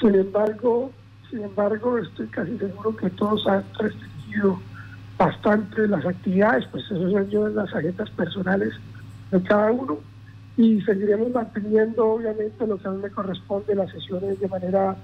Sin 0.00 0.14
embargo, 0.14 0.92
sin 1.30 1.42
embargo, 1.42 1.98
estoy 1.98 2.26
casi 2.28 2.56
seguro 2.58 2.96
que 2.96 3.10
todos 3.10 3.46
han 3.46 3.64
restringido 3.78 4.58
bastante 5.18 5.88
las 5.88 6.06
actividades, 6.06 6.64
pues 6.70 6.84
eso 6.84 7.10
se 7.10 7.18
ayuda 7.18 7.48
en 7.48 7.56
las 7.56 7.74
agendas 7.74 8.08
personales 8.10 8.72
de 9.30 9.42
cada 9.42 9.72
uno 9.72 9.98
y 10.56 10.80
seguiremos 10.82 11.30
manteniendo 11.32 12.06
obviamente 12.06 12.66
lo 12.66 12.78
que 12.78 12.88
a 12.88 12.90
mí 12.92 13.02
me 13.02 13.10
corresponde 13.10 13.74
las 13.74 13.90
sesiones 13.90 14.40
de 14.40 14.48
manera 14.48 14.96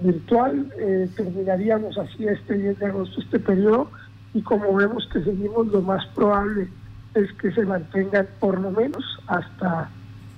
virtual. 0.00 0.72
Eh, 0.78 1.08
terminaríamos 1.16 1.96
así 1.98 2.26
este 2.26 2.58
10 2.58 2.78
de 2.78 2.86
agosto 2.86 3.20
este 3.20 3.38
periodo 3.38 3.90
y 4.34 4.42
como 4.42 4.74
vemos 4.74 5.08
que 5.12 5.22
seguimos 5.22 5.66
lo 5.68 5.82
más 5.82 6.06
probable 6.14 6.68
es 7.14 7.32
que 7.34 7.52
se 7.52 7.64
mantengan 7.64 8.26
por 8.40 8.60
lo 8.60 8.70
menos 8.70 9.04
hasta 9.26 9.90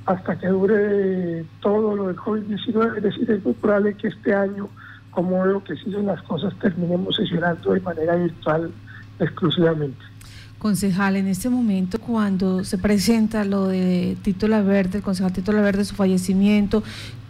hasta 0.06 0.38
que 0.38 0.48
dure 0.48 1.44
todo 1.60 1.96
lo 1.96 2.08
del 2.08 2.16
COVID-19, 2.16 2.96
es 2.98 3.02
decir, 3.02 3.30
es 3.30 3.44
muy 3.44 3.54
probable 3.54 3.94
que 3.94 4.08
este 4.08 4.34
año, 4.34 4.68
como 5.10 5.42
veo 5.42 5.64
que 5.64 5.76
siguen 5.76 6.06
las 6.06 6.22
cosas, 6.22 6.52
terminemos 6.60 7.16
sesionando 7.16 7.72
de 7.72 7.80
manera 7.80 8.16
virtual 8.16 8.70
exclusivamente. 9.18 9.98
Concejal, 10.58 11.16
en 11.16 11.26
este 11.26 11.48
momento 11.48 11.98
cuando 11.98 12.64
se 12.64 12.78
presenta 12.78 13.44
lo 13.44 13.68
de 13.68 14.16
Tito 14.22 14.48
Laverde, 14.48 14.98
el 14.98 15.04
concejal 15.04 15.32
Tito 15.32 15.52
Laverde, 15.52 15.84
su 15.84 15.94
fallecimiento, 15.94 16.82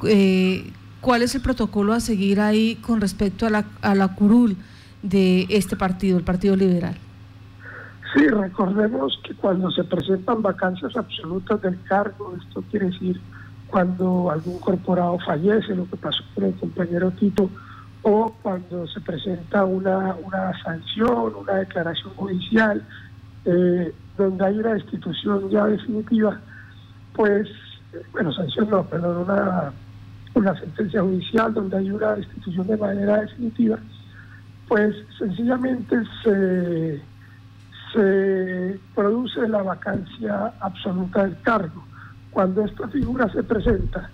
eh, 0.06 0.70
¿cuál 1.00 1.22
es 1.22 1.34
el 1.34 1.40
protocolo 1.40 1.92
a 1.92 2.00
seguir 2.00 2.40
ahí 2.40 2.76
con 2.76 3.00
respecto 3.00 3.46
a 3.46 3.50
la, 3.50 3.64
a 3.82 3.94
la 3.94 4.08
curul 4.14 4.56
de 5.02 5.46
este 5.48 5.76
partido, 5.76 6.16
el 6.18 6.24
Partido 6.24 6.56
Liberal? 6.56 6.96
Sí, 8.14 8.28
recordemos 8.28 9.18
que 9.24 9.34
cuando 9.34 9.70
se 9.72 9.82
presentan 9.82 10.40
vacancias 10.40 10.96
absolutas 10.96 11.60
del 11.62 11.80
cargo, 11.82 12.32
esto 12.40 12.62
quiere 12.70 12.86
decir 12.86 13.20
cuando 13.66 14.30
algún 14.30 14.60
corporado 14.60 15.18
fallece, 15.18 15.74
lo 15.74 15.90
que 15.90 15.96
pasó 15.96 16.22
con 16.32 16.44
el 16.44 16.54
compañero 16.54 17.10
Tito, 17.10 17.50
o 18.02 18.32
cuando 18.40 18.86
se 18.86 19.00
presenta 19.00 19.64
una, 19.64 20.14
una 20.22 20.52
sanción, 20.62 21.34
una 21.34 21.54
declaración 21.54 22.14
judicial, 22.14 22.84
eh, 23.46 23.92
donde 24.16 24.44
hay 24.44 24.58
una 24.58 24.74
destitución 24.74 25.50
ya 25.50 25.66
definitiva, 25.66 26.40
pues, 27.16 27.48
bueno, 28.12 28.32
sanción 28.32 28.70
no, 28.70 28.84
perdón, 28.84 29.28
una, 29.28 29.72
una 30.34 30.60
sentencia 30.60 31.02
judicial 31.02 31.52
donde 31.52 31.78
hay 31.78 31.90
una 31.90 32.14
destitución 32.14 32.64
de 32.68 32.76
manera 32.76 33.22
definitiva, 33.22 33.78
pues 34.68 34.94
sencillamente 35.18 35.96
se, 36.22 37.02
se 37.94 38.80
produce 38.94 39.48
la 39.48 39.62
vacancia 39.62 40.52
absoluta 40.60 41.24
del 41.24 41.40
cargo. 41.42 41.84
Cuando 42.30 42.64
esta 42.64 42.88
figura 42.88 43.32
se 43.32 43.42
presenta, 43.44 44.10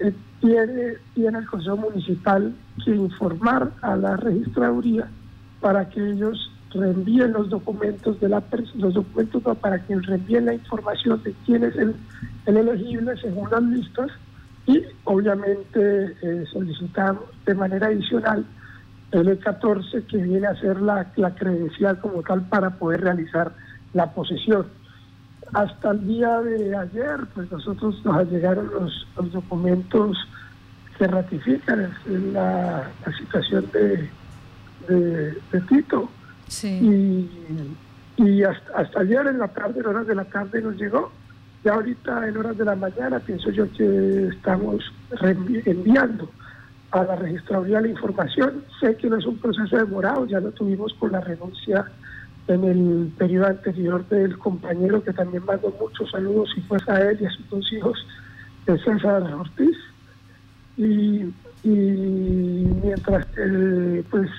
eh, 0.00 0.12
tiene, 0.40 0.94
tiene 1.14 1.38
el 1.38 1.46
Consejo 1.46 1.76
Municipal 1.76 2.52
que 2.84 2.90
informar 2.90 3.70
a 3.82 3.94
la 3.94 4.16
registraduría 4.16 5.08
para 5.60 5.88
que 5.88 6.10
ellos 6.10 6.50
reenvíen 6.74 7.32
los 7.32 7.50
documentos 7.50 8.18
de 8.20 8.28
la 8.28 8.42
los 8.76 8.94
documentos 8.94 9.42
para 9.58 9.78
que 9.78 9.94
reenvíen 9.94 10.46
la 10.46 10.54
información 10.54 11.22
de 11.22 11.34
quién 11.46 11.62
es 11.62 11.76
el, 11.76 11.94
elegible 12.46 13.16
según 13.18 13.50
las 13.50 13.62
listas 13.62 14.10
y 14.66 14.82
obviamente 15.04 16.16
eh, 16.22 16.44
solicitamos 16.50 17.24
de 17.44 17.54
manera 17.54 17.88
adicional 17.88 18.44
el 19.12 19.38
E14 19.38 20.06
que 20.06 20.16
viene 20.16 20.46
a 20.46 20.54
ser 20.56 20.80
la, 20.80 21.06
la 21.16 21.34
credencial 21.34 22.00
como 22.00 22.22
tal 22.22 22.42
para 22.48 22.70
poder 22.70 23.02
realizar 23.02 23.52
la 23.92 24.10
posesión. 24.12 24.66
Hasta 25.52 25.90
el 25.90 26.06
día 26.06 26.40
de 26.40 26.74
ayer, 26.74 27.20
pues 27.34 27.52
nosotros 27.52 28.02
nos 28.04 28.30
llegaron 28.30 28.70
los, 28.72 29.06
los 29.16 29.32
documentos 29.32 30.16
que 30.96 31.06
ratifican 31.06 31.94
la, 32.32 32.90
la 33.04 33.16
situación 33.18 33.66
de, 33.72 34.08
de 34.88 35.60
Tito 35.68 36.08
y, 36.62 37.28
y 38.16 38.42
hasta, 38.42 38.78
hasta, 38.78 39.00
ayer 39.00 39.26
en 39.26 39.38
la 39.38 39.48
tarde, 39.48 39.80
en 39.80 39.86
horas 39.86 40.06
de 40.06 40.14
la 40.14 40.24
tarde 40.24 40.62
nos 40.62 40.76
llegó. 40.76 41.12
Y 41.64 41.68
ahorita 41.68 42.26
en 42.26 42.36
horas 42.36 42.58
de 42.58 42.64
la 42.64 42.74
mañana 42.74 43.20
pienso 43.20 43.50
yo 43.50 43.70
que 43.72 44.28
estamos 44.28 44.82
enviando 45.64 46.28
a 46.92 47.04
la 47.04 47.16
registraduría 47.16 47.80
la 47.80 47.88
información. 47.88 48.64
Sé 48.80 48.96
que 48.96 49.08
no 49.08 49.16
es 49.16 49.26
un 49.26 49.38
proceso 49.38 49.76
demorado, 49.76 50.26
ya 50.26 50.40
lo 50.40 50.52
tuvimos 50.52 50.92
con 50.94 51.12
la 51.12 51.20
renuncia 51.20 51.86
en 52.48 52.64
el 52.64 53.12
periodo 53.16 53.46
anterior 53.46 54.06
del 54.08 54.36
compañero 54.38 55.02
que 55.02 55.12
también 55.12 55.44
mandó 55.44 55.74
muchos 55.80 56.10
saludos 56.10 56.50
y 56.56 56.60
fue 56.62 56.78
a 56.88 57.00
él 57.00 57.18
y 57.20 57.26
a 57.26 57.30
sus 57.30 57.48
dos 57.48 57.72
hijos, 57.72 58.06
de 58.66 58.78
César 58.78 59.22
Ortiz. 59.22 59.76
Y, 60.76 61.32
y 61.64 62.68
mientras 62.82 63.26
pues 64.10 64.30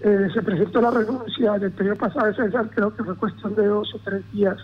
eh, 0.00 0.28
se 0.32 0.42
presentó 0.42 0.80
la 0.80 0.90
renuncia 0.90 1.58
del 1.58 1.72
periodo 1.72 1.96
pasado 1.96 2.26
de 2.26 2.34
César, 2.34 2.70
creo 2.74 2.94
que 2.94 3.04
fue 3.04 3.16
cuestión 3.16 3.54
de 3.54 3.66
dos 3.66 3.94
o 3.94 3.98
tres 4.04 4.22
días 4.32 4.56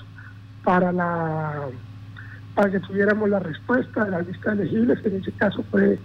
para 0.64 0.90
la 0.92 1.68
para 2.54 2.70
que 2.70 2.80
tuviéramos 2.80 3.28
la 3.28 3.40
respuesta 3.40 4.04
de 4.04 4.10
la 4.12 4.22
lista 4.22 4.52
elegibles, 4.52 5.00
que 5.00 5.08
en 5.08 5.16
ese 5.16 5.32
caso 5.32 5.64
fue 5.72 5.98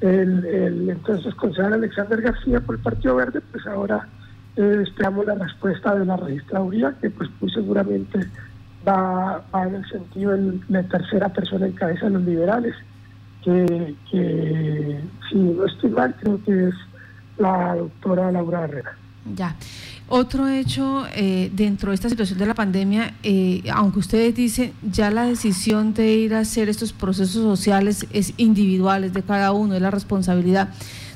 el, 0.00 0.44
el 0.44 0.90
entonces 0.90 1.34
concejal 1.34 1.74
Alexander 1.74 2.20
García 2.20 2.60
por 2.60 2.76
el 2.76 2.82
Partido 2.82 3.16
Verde, 3.16 3.40
pues 3.52 3.66
ahora 3.66 4.08
eh, 4.56 4.82
esperamos 4.82 5.26
la 5.26 5.34
respuesta 5.34 5.94
de 5.94 6.04
la 6.04 6.16
registraduría, 6.16 6.94
que 7.00 7.10
pues 7.10 7.28
muy 7.40 7.50
seguramente 7.50 8.20
va, 8.86 9.42
va 9.54 9.66
en 9.66 9.76
el 9.76 9.88
sentido 9.88 10.32
de 10.32 10.60
la 10.68 10.82
tercera 10.84 11.28
persona 11.28 11.66
en 11.66 11.72
cabeza 11.72 12.06
de 12.06 12.12
los 12.12 12.22
liberales, 12.22 12.74
que, 13.44 13.94
que 14.10 15.00
si 15.28 15.36
no 15.36 15.66
estoy 15.66 15.90
mal, 15.90 16.14
creo 16.20 16.42
que 16.44 16.68
es 16.68 16.74
la 17.38 17.74
doctora 17.76 18.32
Laura 18.32 18.64
Herrera. 18.64 18.96
Ya. 19.34 19.54
Otro 20.12 20.48
hecho 20.48 21.06
eh, 21.14 21.52
dentro 21.54 21.92
de 21.92 21.94
esta 21.94 22.08
situación 22.08 22.36
de 22.36 22.44
la 22.44 22.54
pandemia, 22.54 23.14
eh, 23.22 23.62
aunque 23.72 24.00
ustedes 24.00 24.34
dicen 24.34 24.72
ya 24.82 25.08
la 25.12 25.24
decisión 25.24 25.94
de 25.94 26.12
ir 26.12 26.34
a 26.34 26.40
hacer 26.40 26.68
estos 26.68 26.92
procesos 26.92 27.44
sociales 27.44 28.04
es 28.12 28.34
individual, 28.36 29.04
es 29.04 29.14
de 29.14 29.22
cada 29.22 29.52
uno, 29.52 29.76
es 29.76 29.80
la 29.80 29.92
responsabilidad. 29.92 30.70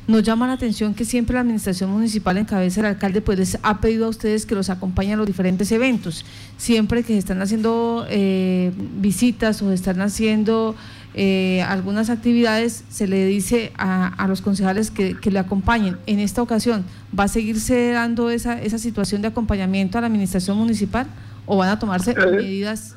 Nos 0.06 0.22
llama 0.22 0.46
la 0.46 0.52
atención 0.52 0.94
que 0.94 1.04
siempre 1.04 1.34
la 1.34 1.40
administración 1.40 1.90
municipal 1.90 2.36
en 2.36 2.44
cabeza 2.44 2.82
del 2.82 2.92
alcalde 2.92 3.20
pues 3.20 3.58
ha 3.64 3.80
pedido 3.80 4.06
a 4.06 4.10
ustedes 4.10 4.46
que 4.46 4.54
los 4.54 4.70
acompañen 4.70 5.14
a 5.14 5.16
los 5.16 5.26
diferentes 5.26 5.72
eventos. 5.72 6.24
Siempre 6.56 7.02
que 7.02 7.14
se 7.14 7.18
están 7.18 7.42
haciendo 7.42 8.06
eh, 8.08 8.70
visitas 9.00 9.60
o 9.60 9.70
se 9.70 9.74
están 9.74 10.02
haciendo 10.02 10.76
eh, 11.16 11.62
algunas 11.62 12.10
actividades, 12.10 12.84
se 12.88 13.06
le 13.06 13.24
dice 13.24 13.72
a, 13.78 14.26
los 14.28 14.42
concejales 14.42 14.90
que, 14.90 15.16
le 15.30 15.38
acompañen. 15.38 15.96
En 16.06 16.18
esta 16.18 16.42
ocasión, 16.42 16.84
¿va 17.16 17.24
a 17.24 17.28
seguirse 17.28 17.92
dando 17.92 18.30
esa, 18.30 18.60
esa 18.60 18.78
situación 18.78 19.22
de 19.22 19.28
acompañamiento 19.28 19.96
a 19.96 20.00
la 20.00 20.08
administración 20.08 20.58
municipal 20.58 21.06
o 21.46 21.56
van 21.56 21.68
a 21.68 21.78
tomarse 21.78 22.12
eh, 22.12 22.26
medidas 22.32 22.96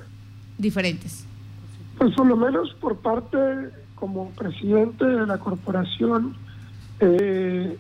diferentes? 0.58 1.26
Pues 2.00 2.16
por 2.16 2.26
lo 2.26 2.36
menos 2.36 2.74
por 2.82 2.98
parte, 2.98 3.38
como 3.94 4.32
presidente 4.32 5.06
de 5.06 5.28
la 5.28 5.38
corporación, 5.38 6.36
eh, 7.00 7.78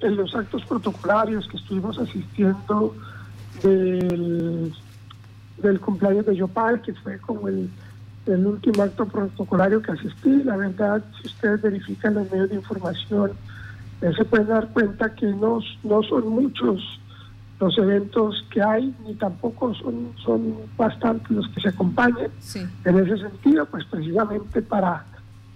en 0.00 0.16
los 0.16 0.34
actos 0.34 0.64
protocolarios 0.64 1.46
que 1.46 1.56
estuvimos 1.56 1.96
asistiendo 1.98 2.96
del, 3.62 4.74
del 5.58 5.80
cumpleaños 5.80 6.26
de 6.26 6.34
Yopal, 6.34 6.82
que 6.82 6.92
fue 6.94 7.18
como 7.18 7.46
el 7.46 7.70
el 8.26 8.46
último 8.46 8.82
acto 8.82 9.06
protocolario 9.06 9.82
que 9.82 9.92
asistí. 9.92 10.42
La 10.44 10.56
verdad, 10.56 11.02
si 11.20 11.28
ustedes 11.28 11.62
verifican 11.62 12.14
los 12.14 12.30
medios 12.30 12.50
de 12.50 12.56
información, 12.56 13.32
eh, 14.00 14.12
se 14.16 14.24
pueden 14.24 14.48
dar 14.48 14.68
cuenta 14.68 15.14
que 15.14 15.26
no, 15.26 15.60
no 15.82 16.02
son 16.02 16.28
muchos 16.28 16.80
los 17.60 17.78
eventos 17.78 18.44
que 18.50 18.60
hay, 18.60 18.92
ni 19.06 19.14
tampoco 19.14 19.72
son, 19.74 20.12
son 20.24 20.56
bastantes 20.76 21.30
los 21.30 21.48
que 21.50 21.60
se 21.60 21.68
acompañan. 21.68 22.28
En 22.84 22.98
ese 22.98 23.18
sentido, 23.18 23.64
pues 23.66 23.84
precisamente 23.84 24.62
para, 24.62 25.04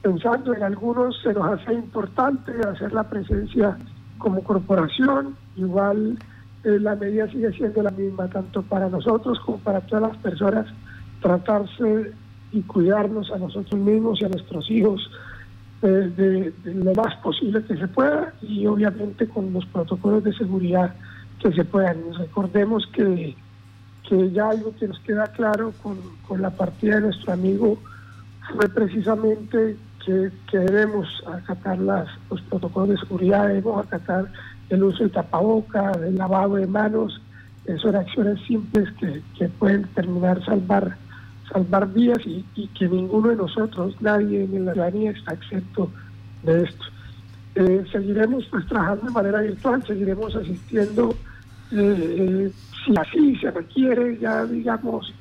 pensando 0.03 0.55
en 0.55 0.63
algunos, 0.63 1.21
se 1.21 1.33
nos 1.33 1.45
hace 1.59 1.75
importante 1.75 2.53
hacer 2.65 2.93
la 2.93 3.03
presencia 3.11 3.77
como 4.19 4.41
corporación, 4.45 5.37
igual 5.57 6.17
eh, 6.63 6.79
la 6.79 6.95
medida 6.95 7.29
sigue 7.29 7.51
siendo 7.53 7.83
la 7.83 7.91
misma, 7.91 8.29
tanto 8.29 8.63
para 8.63 8.89
nosotros 8.89 9.41
como 9.41 9.59
para 9.59 9.81
todas 9.81 10.13
las 10.13 10.17
personas, 10.19 10.67
tratarse 11.21 12.13
y 12.53 12.63
cuidarnos 12.63 13.31
a 13.31 13.39
nosotros 13.39 13.81
mismos 13.81 14.21
y 14.21 14.25
a 14.25 14.29
nuestros 14.29 14.71
hijos 14.71 15.11
eh, 15.83 15.87
de, 16.17 16.75
lo 16.75 16.95
más 16.95 17.15
posible 17.17 17.63
que 17.65 17.77
se 17.77 17.87
pueda 17.89 18.33
y 18.41 18.67
obviamente 18.67 19.29
con 19.29 19.53
los 19.53 19.67
protocolos 19.67 20.25
de 20.25 20.33
seguridad 20.35 20.95
que 21.41 21.53
se 21.53 21.65
puedan. 21.65 21.99
Recordemos 22.17 22.87
que, 22.95 23.37
que 24.09 24.31
ya 24.31 24.51
algo 24.51 24.75
que 24.79 24.89
nos 24.89 24.99
queda 25.01 25.27
claro 25.27 25.73
con, 25.83 26.41
la 26.41 26.51
partida 26.51 26.97
de 26.97 27.01
nuestro 27.03 27.33
amigo 27.33 27.79
fue 28.55 28.69
precisamente 28.69 29.77
que, 30.05 30.31
que 30.51 30.59
debemos 30.59 31.09
acatar 31.27 31.79
las, 31.79 32.09
los 32.31 32.41
protocolos 32.43 32.91
de 32.91 32.99
seguridad, 32.99 33.49
debemos 33.49 33.85
acatar 33.85 34.27
el 34.71 34.83
uso 34.83 35.01
del 35.01 35.13
tapaboca, 35.13 35.93
el 35.93 36.17
lavado 36.17 36.55
de 36.55 36.67
manos, 36.67 37.21
son 37.83 37.97
acciones 37.97 38.41
simples 38.47 38.89
que 38.99 39.49
pueden 39.59 39.83
terminar 39.95 40.43
salvar 40.45 40.97
salvar 41.53 41.93
vidas 41.93 42.19
y, 42.27 42.45
y, 42.55 42.69
que 42.69 42.89
ninguno 42.89 43.29
de 43.29 43.37
nosotros, 43.37 43.95
nadie 44.01 44.45
en 44.45 44.65
la 44.65 44.73
ciudadanía 44.73 45.13
está 45.13 45.35
exento 45.35 45.91
de 46.43 46.65
esto. 46.65 46.85
Eh, 47.57 47.85
seguiremos 47.91 48.45
pues 48.51 48.67
trabajando 48.67 49.07
de 49.07 49.13
manera 49.13 49.41
virtual, 49.41 49.83
seguiremos 49.87 50.35
asistiendo 50.37 51.15
eh, 51.73 52.17
eh, 52.19 52.53
si 52.85 52.95
así 52.99 53.37
se 53.37 53.51
requiere, 53.51 54.19
ya 54.19 54.45
digamos, 54.45 55.13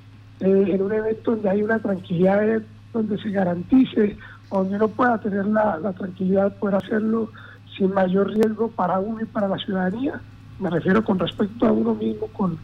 en 0.42 0.82
un 0.82 0.92
evento 0.92 1.32
donde 1.32 1.50
hay 1.50 1.64
una 1.64 1.80
tranquilidad, 1.80 2.62
donde 2.92 3.18
se 3.20 3.30
garantice, 3.30 4.18
donde 4.52 4.76
uno 4.76 4.88
pueda 4.90 5.18
tener 5.20 5.46
la, 5.46 5.94
tranquilidad 5.94 6.52
de 6.52 6.60
poder 6.60 6.76
hacerlo 6.76 7.32
sin 7.78 7.94
mayor 7.94 8.30
riesgo 8.30 8.70
para 8.70 9.00
uno 9.00 9.22
y 9.22 9.26
para 9.26 9.48
la 9.48 9.58
ciudadanía. 9.58 10.20
Me 10.60 10.70
refiero 10.70 11.06
con 11.06 11.18
respecto 11.18 11.66
a 11.66 11.72
uno 11.72 11.96
mismo, 11.96 12.28
con, 12.28 12.58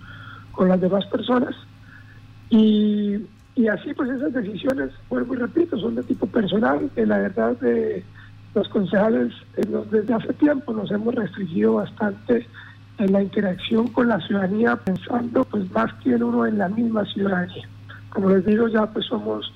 con 0.51 0.68
las 0.68 0.82
demás 0.82 1.06
personas. 1.06 1.56
Y, 2.50 3.25
y 3.62 3.68
así 3.68 3.94
pues 3.94 4.10
esas 4.10 4.34
decisiones, 4.34 4.89
vuelvo 5.08 5.36
y 5.36 5.38
repito, 5.38 5.77
son 5.77 5.94
de 5.94 6.01
tipo 6.01 6.25
personal, 6.25 6.89
que 6.96 7.06
la 7.06 7.20
verdad 7.20 7.56
de 7.60 8.03
los 8.56 8.68
concejales 8.70 9.34
desde 9.91 10.13
hace 10.15 10.34
tiempo 10.34 10.74
nos 10.74 10.89
hemos 10.89 11.13
restringido 11.13 11.75
bastante 11.75 12.48
en 12.98 13.12
la 13.12 13.22
interacción 13.22 13.88
con 13.89 14.08
la 14.08 14.20
ciudadanía 14.20 14.75
pensando 14.77 15.44
pues 15.44 15.72
más 15.72 15.94
que 16.03 16.13
en 16.13 16.24
uno 16.24 16.48
en 16.48 16.58
la 16.58 16.70
misma 16.70 17.06
ciudadanía. 17.06 17.70
Como 18.10 18.30
les 18.32 18.44
digo 18.48 18.68
ya 18.68 18.88
pues 18.88 19.06
somos, 19.06 19.53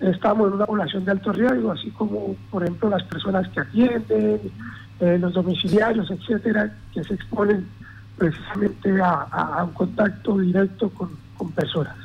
estamos 0.00 0.48
en 0.48 0.54
una 0.54 0.64
población 0.64 1.04
de 1.04 1.10
alto 1.10 1.32
riesgo, 1.32 1.72
así 1.72 1.90
como 1.90 2.34
por 2.50 2.62
ejemplo 2.62 2.88
las 2.88 3.02
personas 3.02 3.46
que 3.48 3.60
atienden, 3.60 4.40
eh, 5.00 5.18
los 5.18 5.34
domiciliarios, 5.34 6.10
etcétera, 6.10 6.74
que 6.94 7.04
se 7.04 7.14
exponen 7.14 7.66
precisamente 8.16 8.98
a, 9.02 9.62
un 9.62 9.74
contacto 9.74 10.38
directo 10.38 10.88
con 10.88 11.52
personas. 11.52 12.01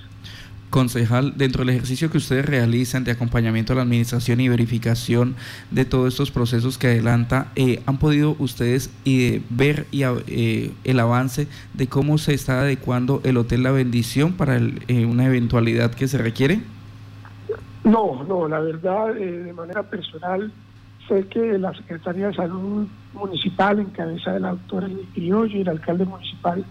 Concejal, 0.70 1.38
dentro 1.38 1.64
del 1.64 1.70
ejercicio 1.76 2.12
que 2.12 2.18
ustedes 2.18 2.46
realizan 2.46 3.06
de 3.06 3.12
acompañamiento 3.12 3.72
a 3.72 3.78
la 3.78 3.84
administración 3.84 4.42
y 4.42 4.50
verificación 4.50 5.36
de 5.72 5.86
todos 5.86 6.14
estos 6.14 6.30
procesos 6.30 6.78
que 6.78 6.88
adelanta, 6.88 7.48
eh, 7.56 7.82
¿han 7.86 7.98
podido 8.00 8.36
ustedes 8.38 8.92
eh, 9.06 9.42
ver 9.50 9.88
y, 9.92 10.04
eh, 10.04 10.74
el 10.84 11.00
avance 11.00 11.48
de 11.74 11.88
cómo 11.88 12.18
se 12.18 12.34
está 12.34 12.60
adecuando 12.60 13.22
el 13.24 13.38
Hotel 13.38 13.64
La 13.64 13.72
Bendición 13.72 14.34
para 14.34 14.58
una 14.58 15.28
eventualidad 15.28 15.94
que 15.94 16.10
se 16.10 16.18
requiere? 16.18 16.60
No, 17.86 18.26
no, 18.26 18.50
la 18.50 18.60
verdad, 18.60 19.14
de 19.14 19.54
manera 19.54 19.84
personal, 19.84 20.52
sé 21.08 21.28
que 21.28 21.58
la 21.58 21.74
Secretaría 21.76 22.28
de 22.28 22.34
Salud 22.34 22.88
Municipal, 23.14 23.80
en 23.80 23.86
cabeza 23.86 24.34
de 24.34 24.42
la 24.42 24.50
doctora 24.50 24.90
Criollo 25.14 25.58
y 25.58 25.62
el 25.62 25.70
alcalde 25.70 26.04
municipal, 26.04 26.66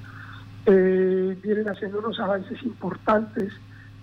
vienen 0.67 1.69
haciendo 1.71 2.01
unos 2.01 2.21
avances 2.21 2.63
importantes 2.63 3.55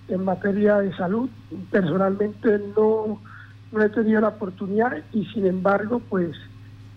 en 0.07 0.23
materia 0.23 0.79
de 0.79 0.95
salud. 0.95 1.29
Personalmente 1.71 2.59
no, 2.75 3.21
no 3.71 3.81
he 3.81 3.89
tenido 3.89 4.21
la 4.21 4.29
oportunidad 4.29 4.97
y 5.11 5.25
sin 5.27 5.45
embargo 5.45 6.01
pues 6.09 6.35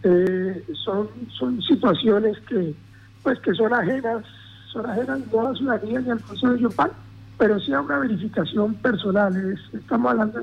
eh, 0.02 0.64
son, 0.84 1.08
son 1.36 1.60
situaciones 1.62 2.38
que 2.48 2.74
pues 3.22 3.40
que 3.40 3.52
son 3.54 3.74
ajenas, 3.74 4.24
son 4.72 4.86
ajenas 4.86 5.20
no 5.32 5.40
a 5.40 5.50
la 5.50 5.58
ciudadanía 5.58 6.00
ni 6.00 6.10
al 6.10 6.20
Consejo 6.20 6.52
de 6.52 6.60
Yopal, 6.60 6.92
pero 7.38 7.58
sí 7.58 7.72
a 7.72 7.80
una 7.80 7.98
verificación 7.98 8.74
personal. 8.74 9.58
estamos 9.72 10.12
hablando, 10.12 10.40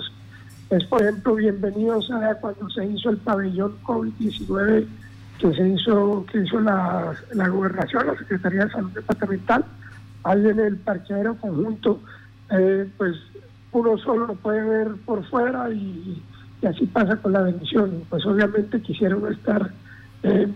es, 0.69 0.83
por 0.85 1.01
ejemplo, 1.01 1.35
bienvenidos 1.35 2.11
a 2.11 2.35
cuando 2.35 2.69
se 2.71 2.85
hizo 2.85 3.09
el 3.11 3.17
pabellón 3.17 3.73
COVID-19 3.83 4.85
que 5.39 5.53
se 5.53 5.69
hizo, 5.69 6.25
que 6.31 6.39
hizo 6.39 6.59
la, 6.59 7.13
la 7.33 7.47
gobernación, 7.47 8.07
la 8.07 8.17
Secretaría 8.17 8.65
de 8.65 8.71
Salud 8.71 8.91
Departamental, 8.91 9.65
ahí 10.23 10.47
en 10.47 10.59
el 10.59 10.77
parqueadero 10.77 11.35
conjunto 11.35 12.01
eh, 12.51 12.89
pues 12.97 13.15
uno 13.71 13.97
solo 13.97 14.27
lo 14.27 14.35
puede 14.35 14.63
ver 14.63 14.95
por 15.05 15.27
fuera 15.29 15.69
y, 15.71 16.21
así 16.67 16.85
pasa 16.85 17.17
con 17.17 17.33
la 17.33 17.41
bendición. 17.41 18.03
Pues 18.09 18.25
obviamente 18.25 18.81
quisiera 18.81 19.15
uno 19.15 19.29
estar 19.29 19.71
eh, 20.23 20.47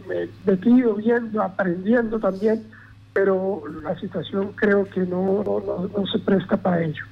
metido, 0.45 0.95
viendo, 0.95 1.41
aprendiendo 1.41 2.19
también, 2.19 2.63
pero 3.13 3.63
la 3.83 3.99
situación 3.99 4.51
creo 4.55 4.85
que 4.85 5.01
no, 5.01 5.43
no, 5.43 6.07
se 6.07 6.19
presta 6.19 6.55
para 6.57 6.83
ello. 6.83 7.03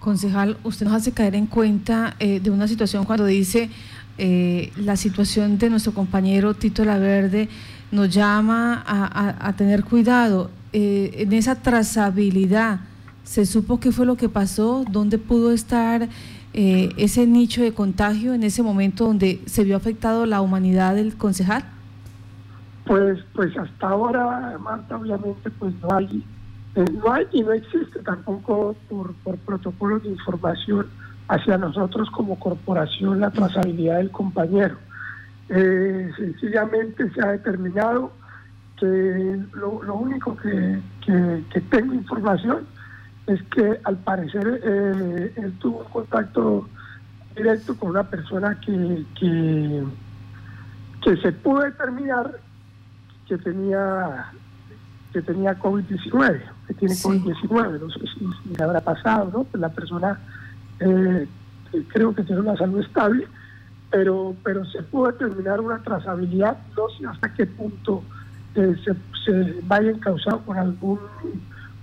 Concejal, 0.00 0.58
usted 0.64 0.86
nos 0.86 0.94
hace 0.96 1.12
caer 1.12 1.34
en 1.34 1.46
cuenta 1.46 2.14
eh, 2.18 2.40
de 2.40 2.50
una 2.50 2.68
situación 2.68 3.04
cuando 3.04 3.24
dice 3.24 3.70
la 4.18 4.96
situación 4.96 5.58
de 5.58 5.68
nuestro 5.68 5.92
compañero 5.92 6.54
Tito 6.54 6.86
Laverde 6.86 7.50
nos 7.92 8.08
llama 8.08 8.82
a, 8.86 9.46
a 9.46 9.56
tener 9.56 9.84
cuidado 9.84 10.50
en 10.72 11.34
esa 11.34 11.56
trazabilidad 11.56 12.80
¿Se 13.26 13.44
supo 13.44 13.80
qué 13.80 13.90
fue 13.90 14.06
lo 14.06 14.14
que 14.14 14.28
pasó? 14.28 14.84
¿Dónde 14.88 15.18
pudo 15.18 15.50
estar 15.50 16.08
eh, 16.54 16.90
ese 16.96 17.26
nicho 17.26 17.60
de 17.60 17.74
contagio 17.74 18.34
en 18.34 18.44
ese 18.44 18.62
momento 18.62 19.04
donde 19.04 19.40
se 19.46 19.64
vio 19.64 19.76
afectado 19.76 20.26
la 20.26 20.40
humanidad 20.40 20.94
del 20.94 21.16
concejal? 21.16 21.64
Pues, 22.84 23.18
pues 23.34 23.54
hasta 23.58 23.88
ahora, 23.88 24.56
Marta, 24.62 24.96
obviamente, 24.96 25.50
pues 25.58 25.74
no 25.82 25.96
hay, 25.96 26.24
eh, 26.76 26.84
no 26.92 27.12
hay 27.12 27.26
y 27.32 27.42
no 27.42 27.50
existe 27.50 27.98
tampoco 28.04 28.76
por, 28.88 29.12
por 29.16 29.36
protocolos 29.38 30.04
de 30.04 30.10
información 30.10 30.86
hacia 31.26 31.58
nosotros 31.58 32.08
como 32.10 32.38
corporación 32.38 33.18
la 33.18 33.32
trazabilidad 33.32 33.96
del 33.96 34.12
compañero. 34.12 34.76
Eh, 35.48 36.12
sencillamente 36.16 37.10
se 37.10 37.20
ha 37.22 37.32
determinado 37.32 38.12
que 38.78 39.40
lo, 39.52 39.94
único 39.94 40.36
que, 40.36 40.78
que 41.04 41.60
tengo 41.62 41.92
información 41.92 42.75
es 43.26 43.42
que 43.44 43.80
al 43.84 43.96
parecer 43.98 44.60
eh, 44.62 45.32
él 45.36 45.52
tuvo 45.58 45.80
un 45.80 45.84
contacto 45.86 46.68
directo 47.34 47.76
con 47.76 47.90
una 47.90 48.04
persona 48.04 48.58
que, 48.60 49.04
que, 49.18 49.84
se 51.22 51.32
pudo 51.32 51.60
determinar 51.60 52.40
que 53.28 53.38
tenía 53.38 54.32
que 55.12 55.22
tenía 55.22 55.58
COVID-19, 55.58 56.42
que 56.66 56.74
tiene 56.74 56.94
COVID-19, 56.94 57.80
no 57.80 57.90
sé 57.90 58.00
si, 58.00 58.54
le 58.56 58.64
habrá 58.64 58.80
pasado, 58.80 59.30
¿no? 59.32 59.44
Pues 59.44 59.60
la 59.60 59.70
persona 59.70 60.18
eh, 60.80 61.26
creo 61.88 62.14
que 62.14 62.22
tiene 62.22 62.42
una 62.42 62.56
salud 62.56 62.80
estable, 62.80 63.26
pero, 63.90 64.34
pero 64.44 64.64
se 64.66 64.82
pudo 64.82 65.06
determinar 65.12 65.60
una 65.60 65.78
trazabilidad, 65.78 66.58
no 66.76 66.88
sé 66.90 67.06
hasta 67.06 67.32
qué 67.32 67.46
punto 67.46 68.02
eh, 68.56 68.74
se, 68.84 68.94
se 69.24 69.60
vaya 69.62 69.90
encausado 69.90 70.40
con 70.40 70.58
algún 70.58 70.98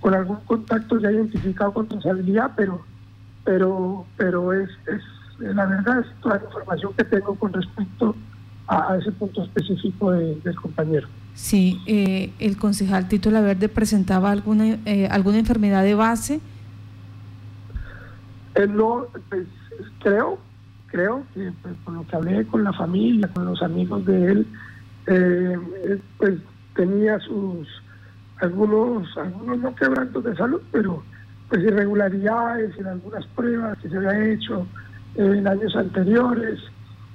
con 0.04 0.12
algún 0.12 0.36
contacto 0.44 0.98
ya 0.98 1.10
identificado 1.10 1.72
con 1.72 1.88
trazabilidad, 1.88 2.50
pero, 2.54 2.84
pero, 3.42 4.04
pero 4.18 4.52
es, 4.52 4.68
es 4.86 5.00
la 5.38 5.64
verdad 5.64 6.00
es 6.00 6.20
toda 6.20 6.36
la 6.36 6.44
información 6.44 6.92
que 6.92 7.04
tengo 7.04 7.34
con 7.36 7.54
respecto 7.54 8.14
a, 8.66 8.98
ese 8.98 9.10
punto 9.12 9.42
específico 9.42 10.10
del 10.12 10.56
compañero. 10.56 11.08
Sí, 11.32 11.80
eh, 11.86 12.34
el 12.38 12.58
concejal 12.58 13.08
Tito 13.08 13.30
Laverde 13.30 13.70
presentaba 13.70 14.30
alguna 14.30 14.76
eh, 14.84 15.08
alguna 15.10 15.38
enfermedad 15.38 15.82
de 15.82 15.94
base. 15.94 16.40
Eh, 18.56 18.66
no, 18.66 19.06
pues, 19.30 19.46
creo, 20.00 20.38
creo 20.88 21.22
que 21.32 21.50
pues, 21.62 21.74
con 21.82 21.94
lo 21.94 22.06
que 22.06 22.14
hablé 22.14 22.46
con 22.46 22.62
la 22.62 22.74
familia, 22.74 23.28
con 23.28 23.46
los 23.46 23.62
amigos 23.62 24.04
de 24.04 24.32
él, 24.32 24.46
pues 26.18 26.34
tenía 26.74 27.18
sus 27.20 27.66
algunos, 28.40 29.16
algunos 29.16 29.58
no 29.58 29.74
quebrantos 29.74 30.24
de 30.24 30.36
salud, 30.36 30.60
pero 30.72 31.02
pues 31.48 31.62
irregularidades 31.62 32.76
en 32.78 32.86
algunas 32.86 33.26
pruebas 33.28 33.78
que 33.78 33.88
se 33.88 33.96
había 33.96 34.32
hecho 34.32 34.66
en 35.14 35.46
años 35.46 35.76
anteriores, 35.76 36.60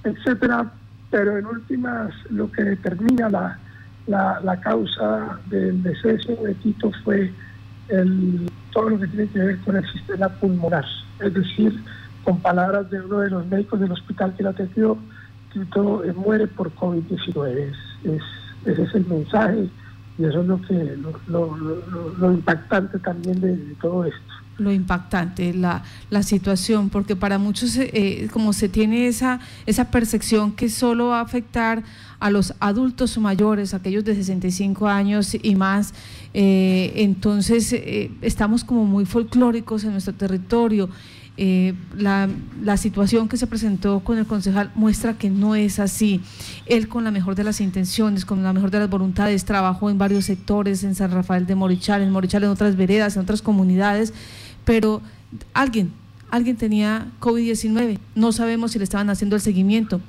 etcétera, 0.03 0.71
pero 1.09 1.37
en 1.37 1.45
últimas 1.45 2.13
lo 2.29 2.51
que 2.51 2.63
determina 2.63 3.29
la, 3.29 3.59
la, 4.07 4.61
causa 4.61 5.39
del 5.47 5.83
deceso 5.83 6.35
de 6.43 6.53
Tito 6.55 6.91
fue 7.03 7.31
el, 7.89 8.49
todo 8.71 8.91
lo 8.91 8.99
que 8.99 9.07
tiene 9.07 9.27
que 9.27 9.39
ver 9.39 9.57
con 9.59 9.75
el 9.75 9.91
sistema 9.91 10.29
pulmonar, 10.29 10.85
es 11.19 11.33
decir, 11.33 11.83
con 12.23 12.39
palabras 12.39 12.89
de 12.89 13.01
uno 13.01 13.19
de 13.19 13.29
los 13.31 13.45
médicos 13.47 13.79
del 13.79 13.91
hospital 13.91 14.33
que 14.37 14.43
lo 14.43 14.49
atendió, 14.49 14.97
Tito 15.51 16.03
muere 16.15 16.47
por 16.47 16.73
COVID-19. 16.75 17.73
Es, 18.03 18.21
ese 18.65 18.83
es 18.83 18.95
el 18.95 19.05
mensaje 19.07 19.69
y 20.19 20.25
eso 20.25 20.41
es 20.41 20.47
lo 20.47 20.61
que 20.61 20.97
lo, 21.27 21.57
lo, 22.17 22.31
impactante 22.31 22.99
también 22.99 23.39
de, 23.39 23.55
todo 23.81 24.03
esto. 24.03 24.19
lo 24.57 24.73
impactante, 24.73 25.53
la, 25.53 25.81
la 26.09 26.23
situación, 26.23 26.89
porque 26.89 27.15
para 27.15 27.37
muchos, 27.37 27.77
eh, 27.77 28.27
como 28.33 28.51
se 28.51 28.67
tiene 28.67 29.07
esa, 29.07 29.39
esa 29.65 29.89
percepción 29.91 30.51
que 30.51 30.67
solo 30.67 31.07
va 31.07 31.19
a 31.19 31.23
afectar 31.23 31.83
a 32.19 32.29
los 32.29 32.53
adultos 32.59 33.17
mayores, 33.17 33.73
aquellos 33.73 34.03
de 34.03 34.13
65 34.13 34.89
años 34.89 35.37
y 35.41 35.55
más, 35.55 35.93
eh, 36.33 36.91
entonces 36.95 37.71
eh, 37.71 38.11
estamos 38.21 38.65
como 38.65 38.83
muy 38.83 39.05
folclóricos 39.05 39.85
en 39.85 39.91
nuestro 39.93 40.13
territorio. 40.13 40.89
La, 41.97 42.27
la, 42.61 42.75
situación 42.75 43.29
que 43.29 43.37
se 43.37 43.47
presentó 43.47 44.01
con 44.01 44.17
el 44.17 44.25
concejal 44.25 44.71
muestra 44.75 45.13
que 45.13 45.29
no 45.29 45.55
es 45.55 45.79
así. 45.79 46.19
Él 46.65 46.89
con 46.89 47.05
la 47.05 47.11
mejor 47.11 47.35
de 47.35 47.45
las 47.45 47.61
intenciones, 47.61 48.25
con 48.25 48.43
la 48.43 48.51
mejor 48.51 48.71
de 48.71 48.79
las 48.79 48.89
voluntades, 48.89 49.45
trabajó 49.45 49.89
en 49.89 49.97
varios 49.97 50.25
sectores, 50.25 50.83
en 50.83 50.95
San 50.95 51.11
Rafael 51.11 51.45
de 51.45 51.55
Morichal, 51.55 52.01
en 52.01 52.11
Morichal, 52.11 52.43
en 52.43 52.49
otras 52.49 52.75
veredas, 52.75 53.15
en 53.15 53.21
otras 53.21 53.41
comunidades, 53.41 54.13
pero 54.65 55.01
alguien, 55.53 55.93
alguien 56.29 56.57
tenía 56.57 57.07
COVID-19, 57.21 57.99
no 58.15 58.33
sabemos 58.33 58.71
si 58.71 58.79
le 58.79 58.83
estaban 58.83 59.09
haciendo 59.09 59.37
el 59.37 59.41
seguimiento, 59.41 60.01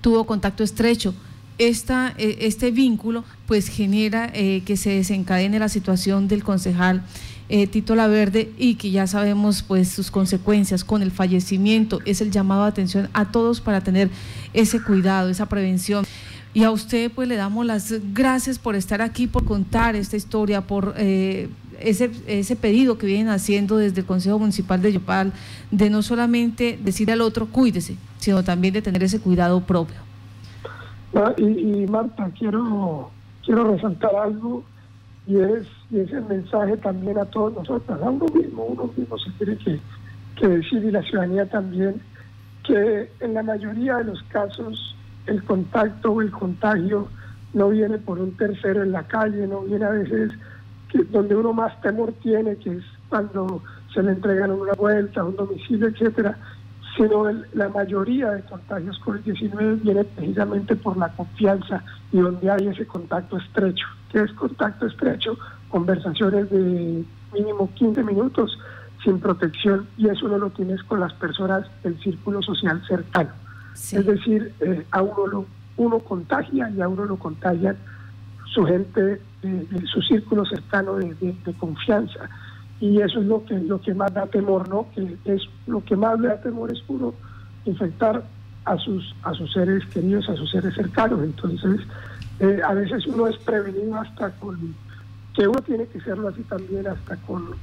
tuvo 0.00 0.24
contacto 0.26 0.62
estrecho. 0.62 1.12
Eh, 1.58 2.38
este 2.40 2.70
vínculo 2.70 3.24
pues 3.46 3.68
genera 3.68 4.30
eh, 4.34 4.62
que 4.66 4.76
se 4.76 4.90
desencadene 4.90 5.58
la 5.58 5.70
situación 5.70 6.28
del 6.28 6.44
concejal 6.44 7.02
eh, 7.48 7.66
Tito 7.66 7.94
Laverde 7.94 8.50
y 8.58 8.74
que 8.74 8.90
ya 8.90 9.06
sabemos 9.06 9.62
pues 9.62 9.88
sus 9.88 10.10
consecuencias 10.10 10.84
con 10.84 11.00
el 11.00 11.10
fallecimiento. 11.10 12.00
Es 12.04 12.20
el 12.20 12.30
llamado 12.30 12.64
de 12.64 12.68
atención 12.68 13.08
a 13.14 13.30
todos 13.30 13.62
para 13.62 13.80
tener 13.80 14.10
ese 14.52 14.82
cuidado, 14.82 15.30
esa 15.30 15.46
prevención. 15.46 16.04
Y 16.52 16.64
a 16.64 16.70
usted 16.70 17.10
pues 17.10 17.26
le 17.28 17.36
damos 17.36 17.64
las 17.64 17.94
gracias 18.12 18.58
por 18.58 18.74
estar 18.74 19.00
aquí, 19.00 19.26
por 19.26 19.44
contar 19.44 19.94
esta 19.96 20.16
historia, 20.16 20.62
por 20.62 20.94
ese, 20.96 22.10
ese 22.26 22.56
pedido 22.56 22.96
que 22.96 23.06
vienen 23.06 23.28
haciendo 23.28 23.76
desde 23.76 24.00
el 24.00 24.06
Consejo 24.06 24.38
Municipal 24.38 24.80
de 24.80 24.94
Yopal, 24.94 25.32
de 25.70 25.90
no 25.90 26.02
solamente 26.02 26.78
decir 26.82 27.10
al 27.10 27.20
otro 27.20 27.46
cuídese, 27.46 27.96
sino 28.18 28.42
también 28.42 28.72
de 28.72 28.82
tener 28.82 29.02
ese 29.02 29.20
cuidado 29.20 29.66
propio. 29.66 30.05
Ah, 31.18 31.32
y, 31.38 31.86
Marta, 31.86 32.30
quiero, 32.38 33.10
quiero 33.42 33.72
resaltar 33.72 34.14
algo 34.16 34.62
y 35.26 35.38
es, 35.38 35.66
y 35.90 36.00
es 36.00 36.12
el 36.12 36.26
mensaje 36.26 36.76
también 36.76 37.16
a 37.16 37.24
todos 37.24 37.54
nosotros, 37.54 38.02
a 38.02 38.10
uno 38.10 38.26
mismo, 38.34 38.64
uno 38.64 38.90
mismo 38.94 39.16
se 39.16 39.30
tiene 39.38 39.56
que, 39.56 39.80
que 40.38 40.46
decir 40.46 40.84
y 40.84 40.90
la 40.90 41.02
ciudadanía 41.02 41.48
también, 41.48 42.02
que 42.64 43.10
en 43.20 43.32
la 43.32 43.42
mayoría 43.42 43.96
de 43.96 44.04
los 44.04 44.22
casos 44.24 44.94
el 45.24 45.42
contacto 45.44 46.12
o 46.12 46.20
el 46.20 46.30
contagio 46.30 47.08
no 47.54 47.70
viene 47.70 47.96
por 47.96 48.18
un 48.18 48.36
tercero 48.36 48.82
en 48.82 48.92
la 48.92 49.04
calle, 49.04 49.46
no 49.46 49.62
viene 49.62 49.86
a 49.86 49.90
veces 49.90 50.32
donde 51.10 51.34
uno 51.34 51.54
más 51.54 51.80
temor 51.80 52.12
tiene, 52.22 52.56
que 52.56 52.76
es 52.76 52.84
cuando 53.08 53.62
se 53.94 54.02
le 54.02 54.12
entregan 54.12 54.50
una 54.50 54.74
vuelta, 54.74 55.24
un 55.24 55.36
domicilio, 55.36 55.88
etcétera, 55.88 56.36
sino 56.96 57.30
la 57.52 57.68
mayoría 57.68 58.30
de 58.30 58.42
contagios 58.42 59.00
COVID-19 59.04 59.82
viene 59.82 60.04
precisamente 60.04 60.76
por 60.76 60.96
la 60.96 61.08
confianza 61.10 61.82
y 62.10 62.18
donde 62.18 62.50
hay 62.50 62.68
ese 62.68 62.86
contacto 62.86 63.36
estrecho. 63.36 63.86
¿Qué 64.10 64.22
es 64.22 64.32
contacto 64.32 64.86
estrecho? 64.86 65.38
Conversaciones 65.68 66.48
de 66.50 67.04
mínimo 67.34 67.70
15 67.74 68.02
minutos 68.02 68.58
sin 69.04 69.20
protección 69.20 69.86
y 69.98 70.08
eso 70.08 70.26
no 70.28 70.38
lo 70.38 70.50
tienes 70.50 70.82
con 70.84 71.00
las 71.00 71.12
personas 71.14 71.66
del 71.82 71.98
círculo 72.00 72.42
social 72.42 72.82
cercano. 72.88 73.30
Es 73.74 74.06
decir, 74.06 74.54
eh, 74.60 74.86
a 74.90 75.02
uno 75.02 75.26
lo, 75.26 75.46
uno 75.76 75.98
contagia 75.98 76.70
y 76.70 76.80
a 76.80 76.88
uno 76.88 77.04
lo 77.04 77.16
contagian 77.16 77.76
su 78.46 78.64
gente, 78.64 79.20
de, 79.42 79.86
su 79.86 80.00
círculo 80.02 80.46
cercano 80.46 80.94
de, 80.94 81.36
confianza. 81.58 82.28
Y 82.80 83.00
eso 83.00 83.20
es 83.20 83.26
lo 83.26 83.44
que, 83.44 83.54
lo 83.58 83.80
que 83.80 83.94
más 83.94 84.12
da 84.12 84.26
temor, 84.26 84.68
¿no? 84.68 84.86
Que 84.94 85.16
es 85.24 85.42
lo 85.66 85.82
que 85.84 85.96
más 85.96 86.18
le 86.20 86.28
da 86.28 86.40
temor 86.40 86.70
es 86.72 86.80
puro 86.82 87.14
infectar 87.64 88.22
a 88.64 88.76
sus, 88.76 89.14
a 89.22 89.32
sus 89.32 89.52
seres 89.52 89.84
queridos, 89.86 90.28
a 90.28 90.36
sus 90.36 90.50
seres 90.50 90.74
cercanos. 90.74 91.22
Entonces, 91.22 91.80
eh, 92.40 92.60
a 92.64 92.74
veces 92.74 93.06
uno 93.06 93.26
es 93.28 93.36
prevenido 93.38 93.96
hasta 93.96 94.30
con, 94.32 94.74
que 95.34 95.48
uno 95.48 95.60
tiene 95.62 95.86
que 95.86 96.00
serlo 96.00 96.28
así 96.28 96.42
también, 96.42 96.86
hasta 96.86 97.16
con, 97.16 97.56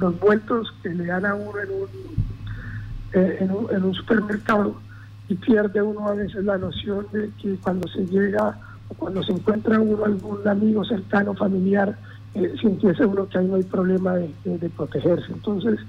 los 0.00 0.20
vueltos 0.20 0.72
que 0.82 0.90
le 0.90 1.06
dan 1.06 1.26
a 1.26 1.34
uno 1.34 1.58
en 1.58 1.70
un, 1.70 1.88
eh, 3.12 3.38
en 3.40 3.50
un, 3.50 3.66
en 3.70 3.84
un 3.84 3.94
supermercado 3.94 4.80
y 5.28 5.34
pierde 5.34 5.82
uno 5.82 6.08
a 6.08 6.14
veces 6.14 6.44
la 6.44 6.58
noción 6.58 7.06
de 7.12 7.30
que 7.40 7.56
cuando 7.56 7.88
se 7.88 8.06
llega 8.06 8.56
cuando 8.98 9.22
se 9.22 9.32
encuentra 9.32 9.80
uno 9.80 10.04
algún 10.04 10.46
amigo 10.46 10.84
cercano, 10.84 11.34
familiar, 11.34 11.96
eh, 12.34 12.54
sintiese 12.60 13.04
uno 13.04 13.28
que 13.28 13.38
ahí 13.38 13.46
no 13.46 13.56
hay 13.56 13.62
problema 13.64 14.14
de, 14.14 14.70
protegerse. 14.76 15.32
Entonces, 15.32 15.80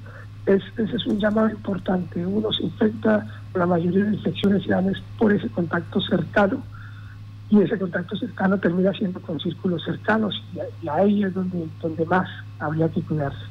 ese 0.45 0.95
es 0.95 1.05
un 1.05 1.19
llamado 1.19 1.49
importante. 1.49 2.25
Uno 2.25 2.51
se 2.51 2.63
infecta, 2.63 3.27
la 3.53 3.65
mayoría 3.65 4.05
de 4.05 4.15
infecciones 4.15 4.63
se 4.63 4.69
dan 4.69 4.91
por 5.17 5.31
ese 5.31 5.47
contacto 5.49 6.01
cercano 6.01 6.63
y 7.49 7.59
ese 7.61 7.77
contacto 7.77 8.15
cercano 8.15 8.57
termina 8.57 8.93
siendo 8.93 9.19
con 9.21 9.39
círculos 9.39 9.83
cercanos 9.83 10.41
y, 10.81 10.87
ahí 10.87 11.23
es 11.23 11.33
donde, 11.33 11.67
donde 11.81 12.05
más 12.05 12.27
habría 12.59 12.89
que 12.89 13.01
cuidarse. 13.01 13.50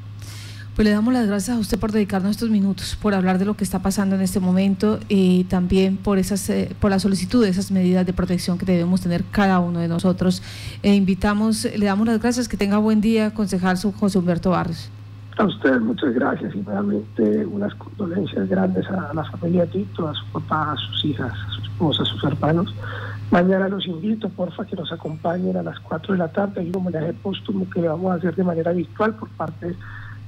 Pues 0.81 0.89
le 0.89 0.95
damos 0.95 1.13
las 1.13 1.27
gracias 1.27 1.55
a 1.55 1.59
usted 1.59 1.79
por 1.79 1.91
dedicarnos 1.91 2.31
estos 2.31 2.49
minutos, 2.49 2.97
por 2.99 3.13
hablar 3.13 3.37
de 3.37 3.45
lo 3.45 3.53
que 3.53 3.63
está 3.63 3.83
pasando 3.83 4.15
en 4.15 4.21
este 4.21 4.39
momento 4.39 4.97
y 5.09 5.43
también 5.43 5.95
por 5.95 6.17
esas, 6.17 6.49
eh, 6.49 6.75
por 6.79 6.89
la 6.89 6.97
solicitud 6.97 7.43
de 7.43 7.49
esas 7.49 7.69
medidas 7.69 8.03
de 8.03 8.13
protección 8.13 8.57
que 8.57 8.65
debemos 8.65 8.99
tener 8.99 9.23
cada 9.29 9.59
uno 9.59 9.77
de 9.77 9.87
nosotros. 9.87 10.41
E 10.81 10.95
invitamos, 10.95 11.65
le 11.65 11.85
damos 11.85 12.07
las 12.07 12.19
gracias, 12.19 12.47
que 12.47 12.57
tenga 12.57 12.79
buen 12.79 12.99
día, 12.99 13.31
concejal 13.31 13.77
José 13.77 14.17
Humberto 14.17 14.49
Barrios. 14.49 14.89
A 15.37 15.45
usted 15.45 15.79
muchas 15.81 16.15
gracias 16.15 16.55
y 16.55 16.63
realmente 16.63 17.45
unas 17.45 17.75
condolencias 17.75 18.49
grandes 18.49 18.89
a 18.89 19.13
la 19.13 19.23
familia 19.25 19.67
Tito, 19.67 20.07
a 20.07 20.15
su 20.15 20.25
papá, 20.31 20.71
a 20.71 20.77
sus 20.77 21.05
hijas, 21.05 21.31
a 21.31 21.51
su 21.51 21.61
esposa, 21.61 22.01
a 22.01 22.05
sus 22.07 22.23
hermanos. 22.23 22.73
Mañana 23.29 23.69
los 23.69 23.85
invito, 23.85 24.29
porfa, 24.29 24.65
que 24.65 24.75
nos 24.75 24.91
acompañen 24.91 25.55
a 25.57 25.61
las 25.61 25.79
4 25.79 26.13
de 26.13 26.17
la 26.17 26.29
tarde. 26.29 26.61
Hay 26.61 26.69
un 26.69 26.77
homenaje 26.77 27.13
póstumo 27.13 27.69
que 27.69 27.81
vamos 27.81 28.11
a 28.11 28.15
hacer 28.15 28.35
de 28.35 28.43
manera 28.43 28.71
virtual 28.71 29.13
por 29.13 29.29
parte 29.29 29.67
de 29.67 29.75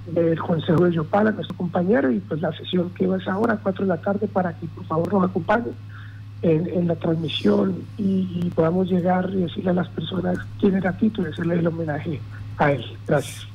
del 0.07 0.39
Consejo 0.39 0.85
de 0.85 0.93
Yopala, 0.93 1.31
nuestro 1.31 1.55
compañero, 1.55 2.11
y 2.11 2.19
pues 2.19 2.41
la 2.41 2.51
sesión 2.53 2.89
que 2.91 3.07
va 3.07 3.17
a 3.17 3.31
ahora, 3.31 3.53
a 3.53 3.57
4 3.57 3.85
de 3.85 3.89
la 3.89 4.01
tarde, 4.01 4.27
para 4.27 4.53
que 4.53 4.67
por 4.67 4.85
favor 4.85 5.13
nos 5.13 5.29
acompañen 5.29 5.73
en, 6.41 6.87
la 6.87 6.95
transmisión 6.95 7.83
y, 7.97 8.51
podamos 8.53 8.89
llegar 8.89 9.29
y 9.31 9.43
decirle 9.43 9.71
a 9.71 9.73
las 9.73 9.87
personas 9.89 10.37
quién 10.59 10.75
era 10.75 10.91
Tito 10.97 11.21
y 11.21 11.31
hacerle 11.31 11.55
el 11.55 11.67
homenaje 11.67 12.19
a 12.57 12.71
él. 12.73 12.85
Gracias. 13.07 13.52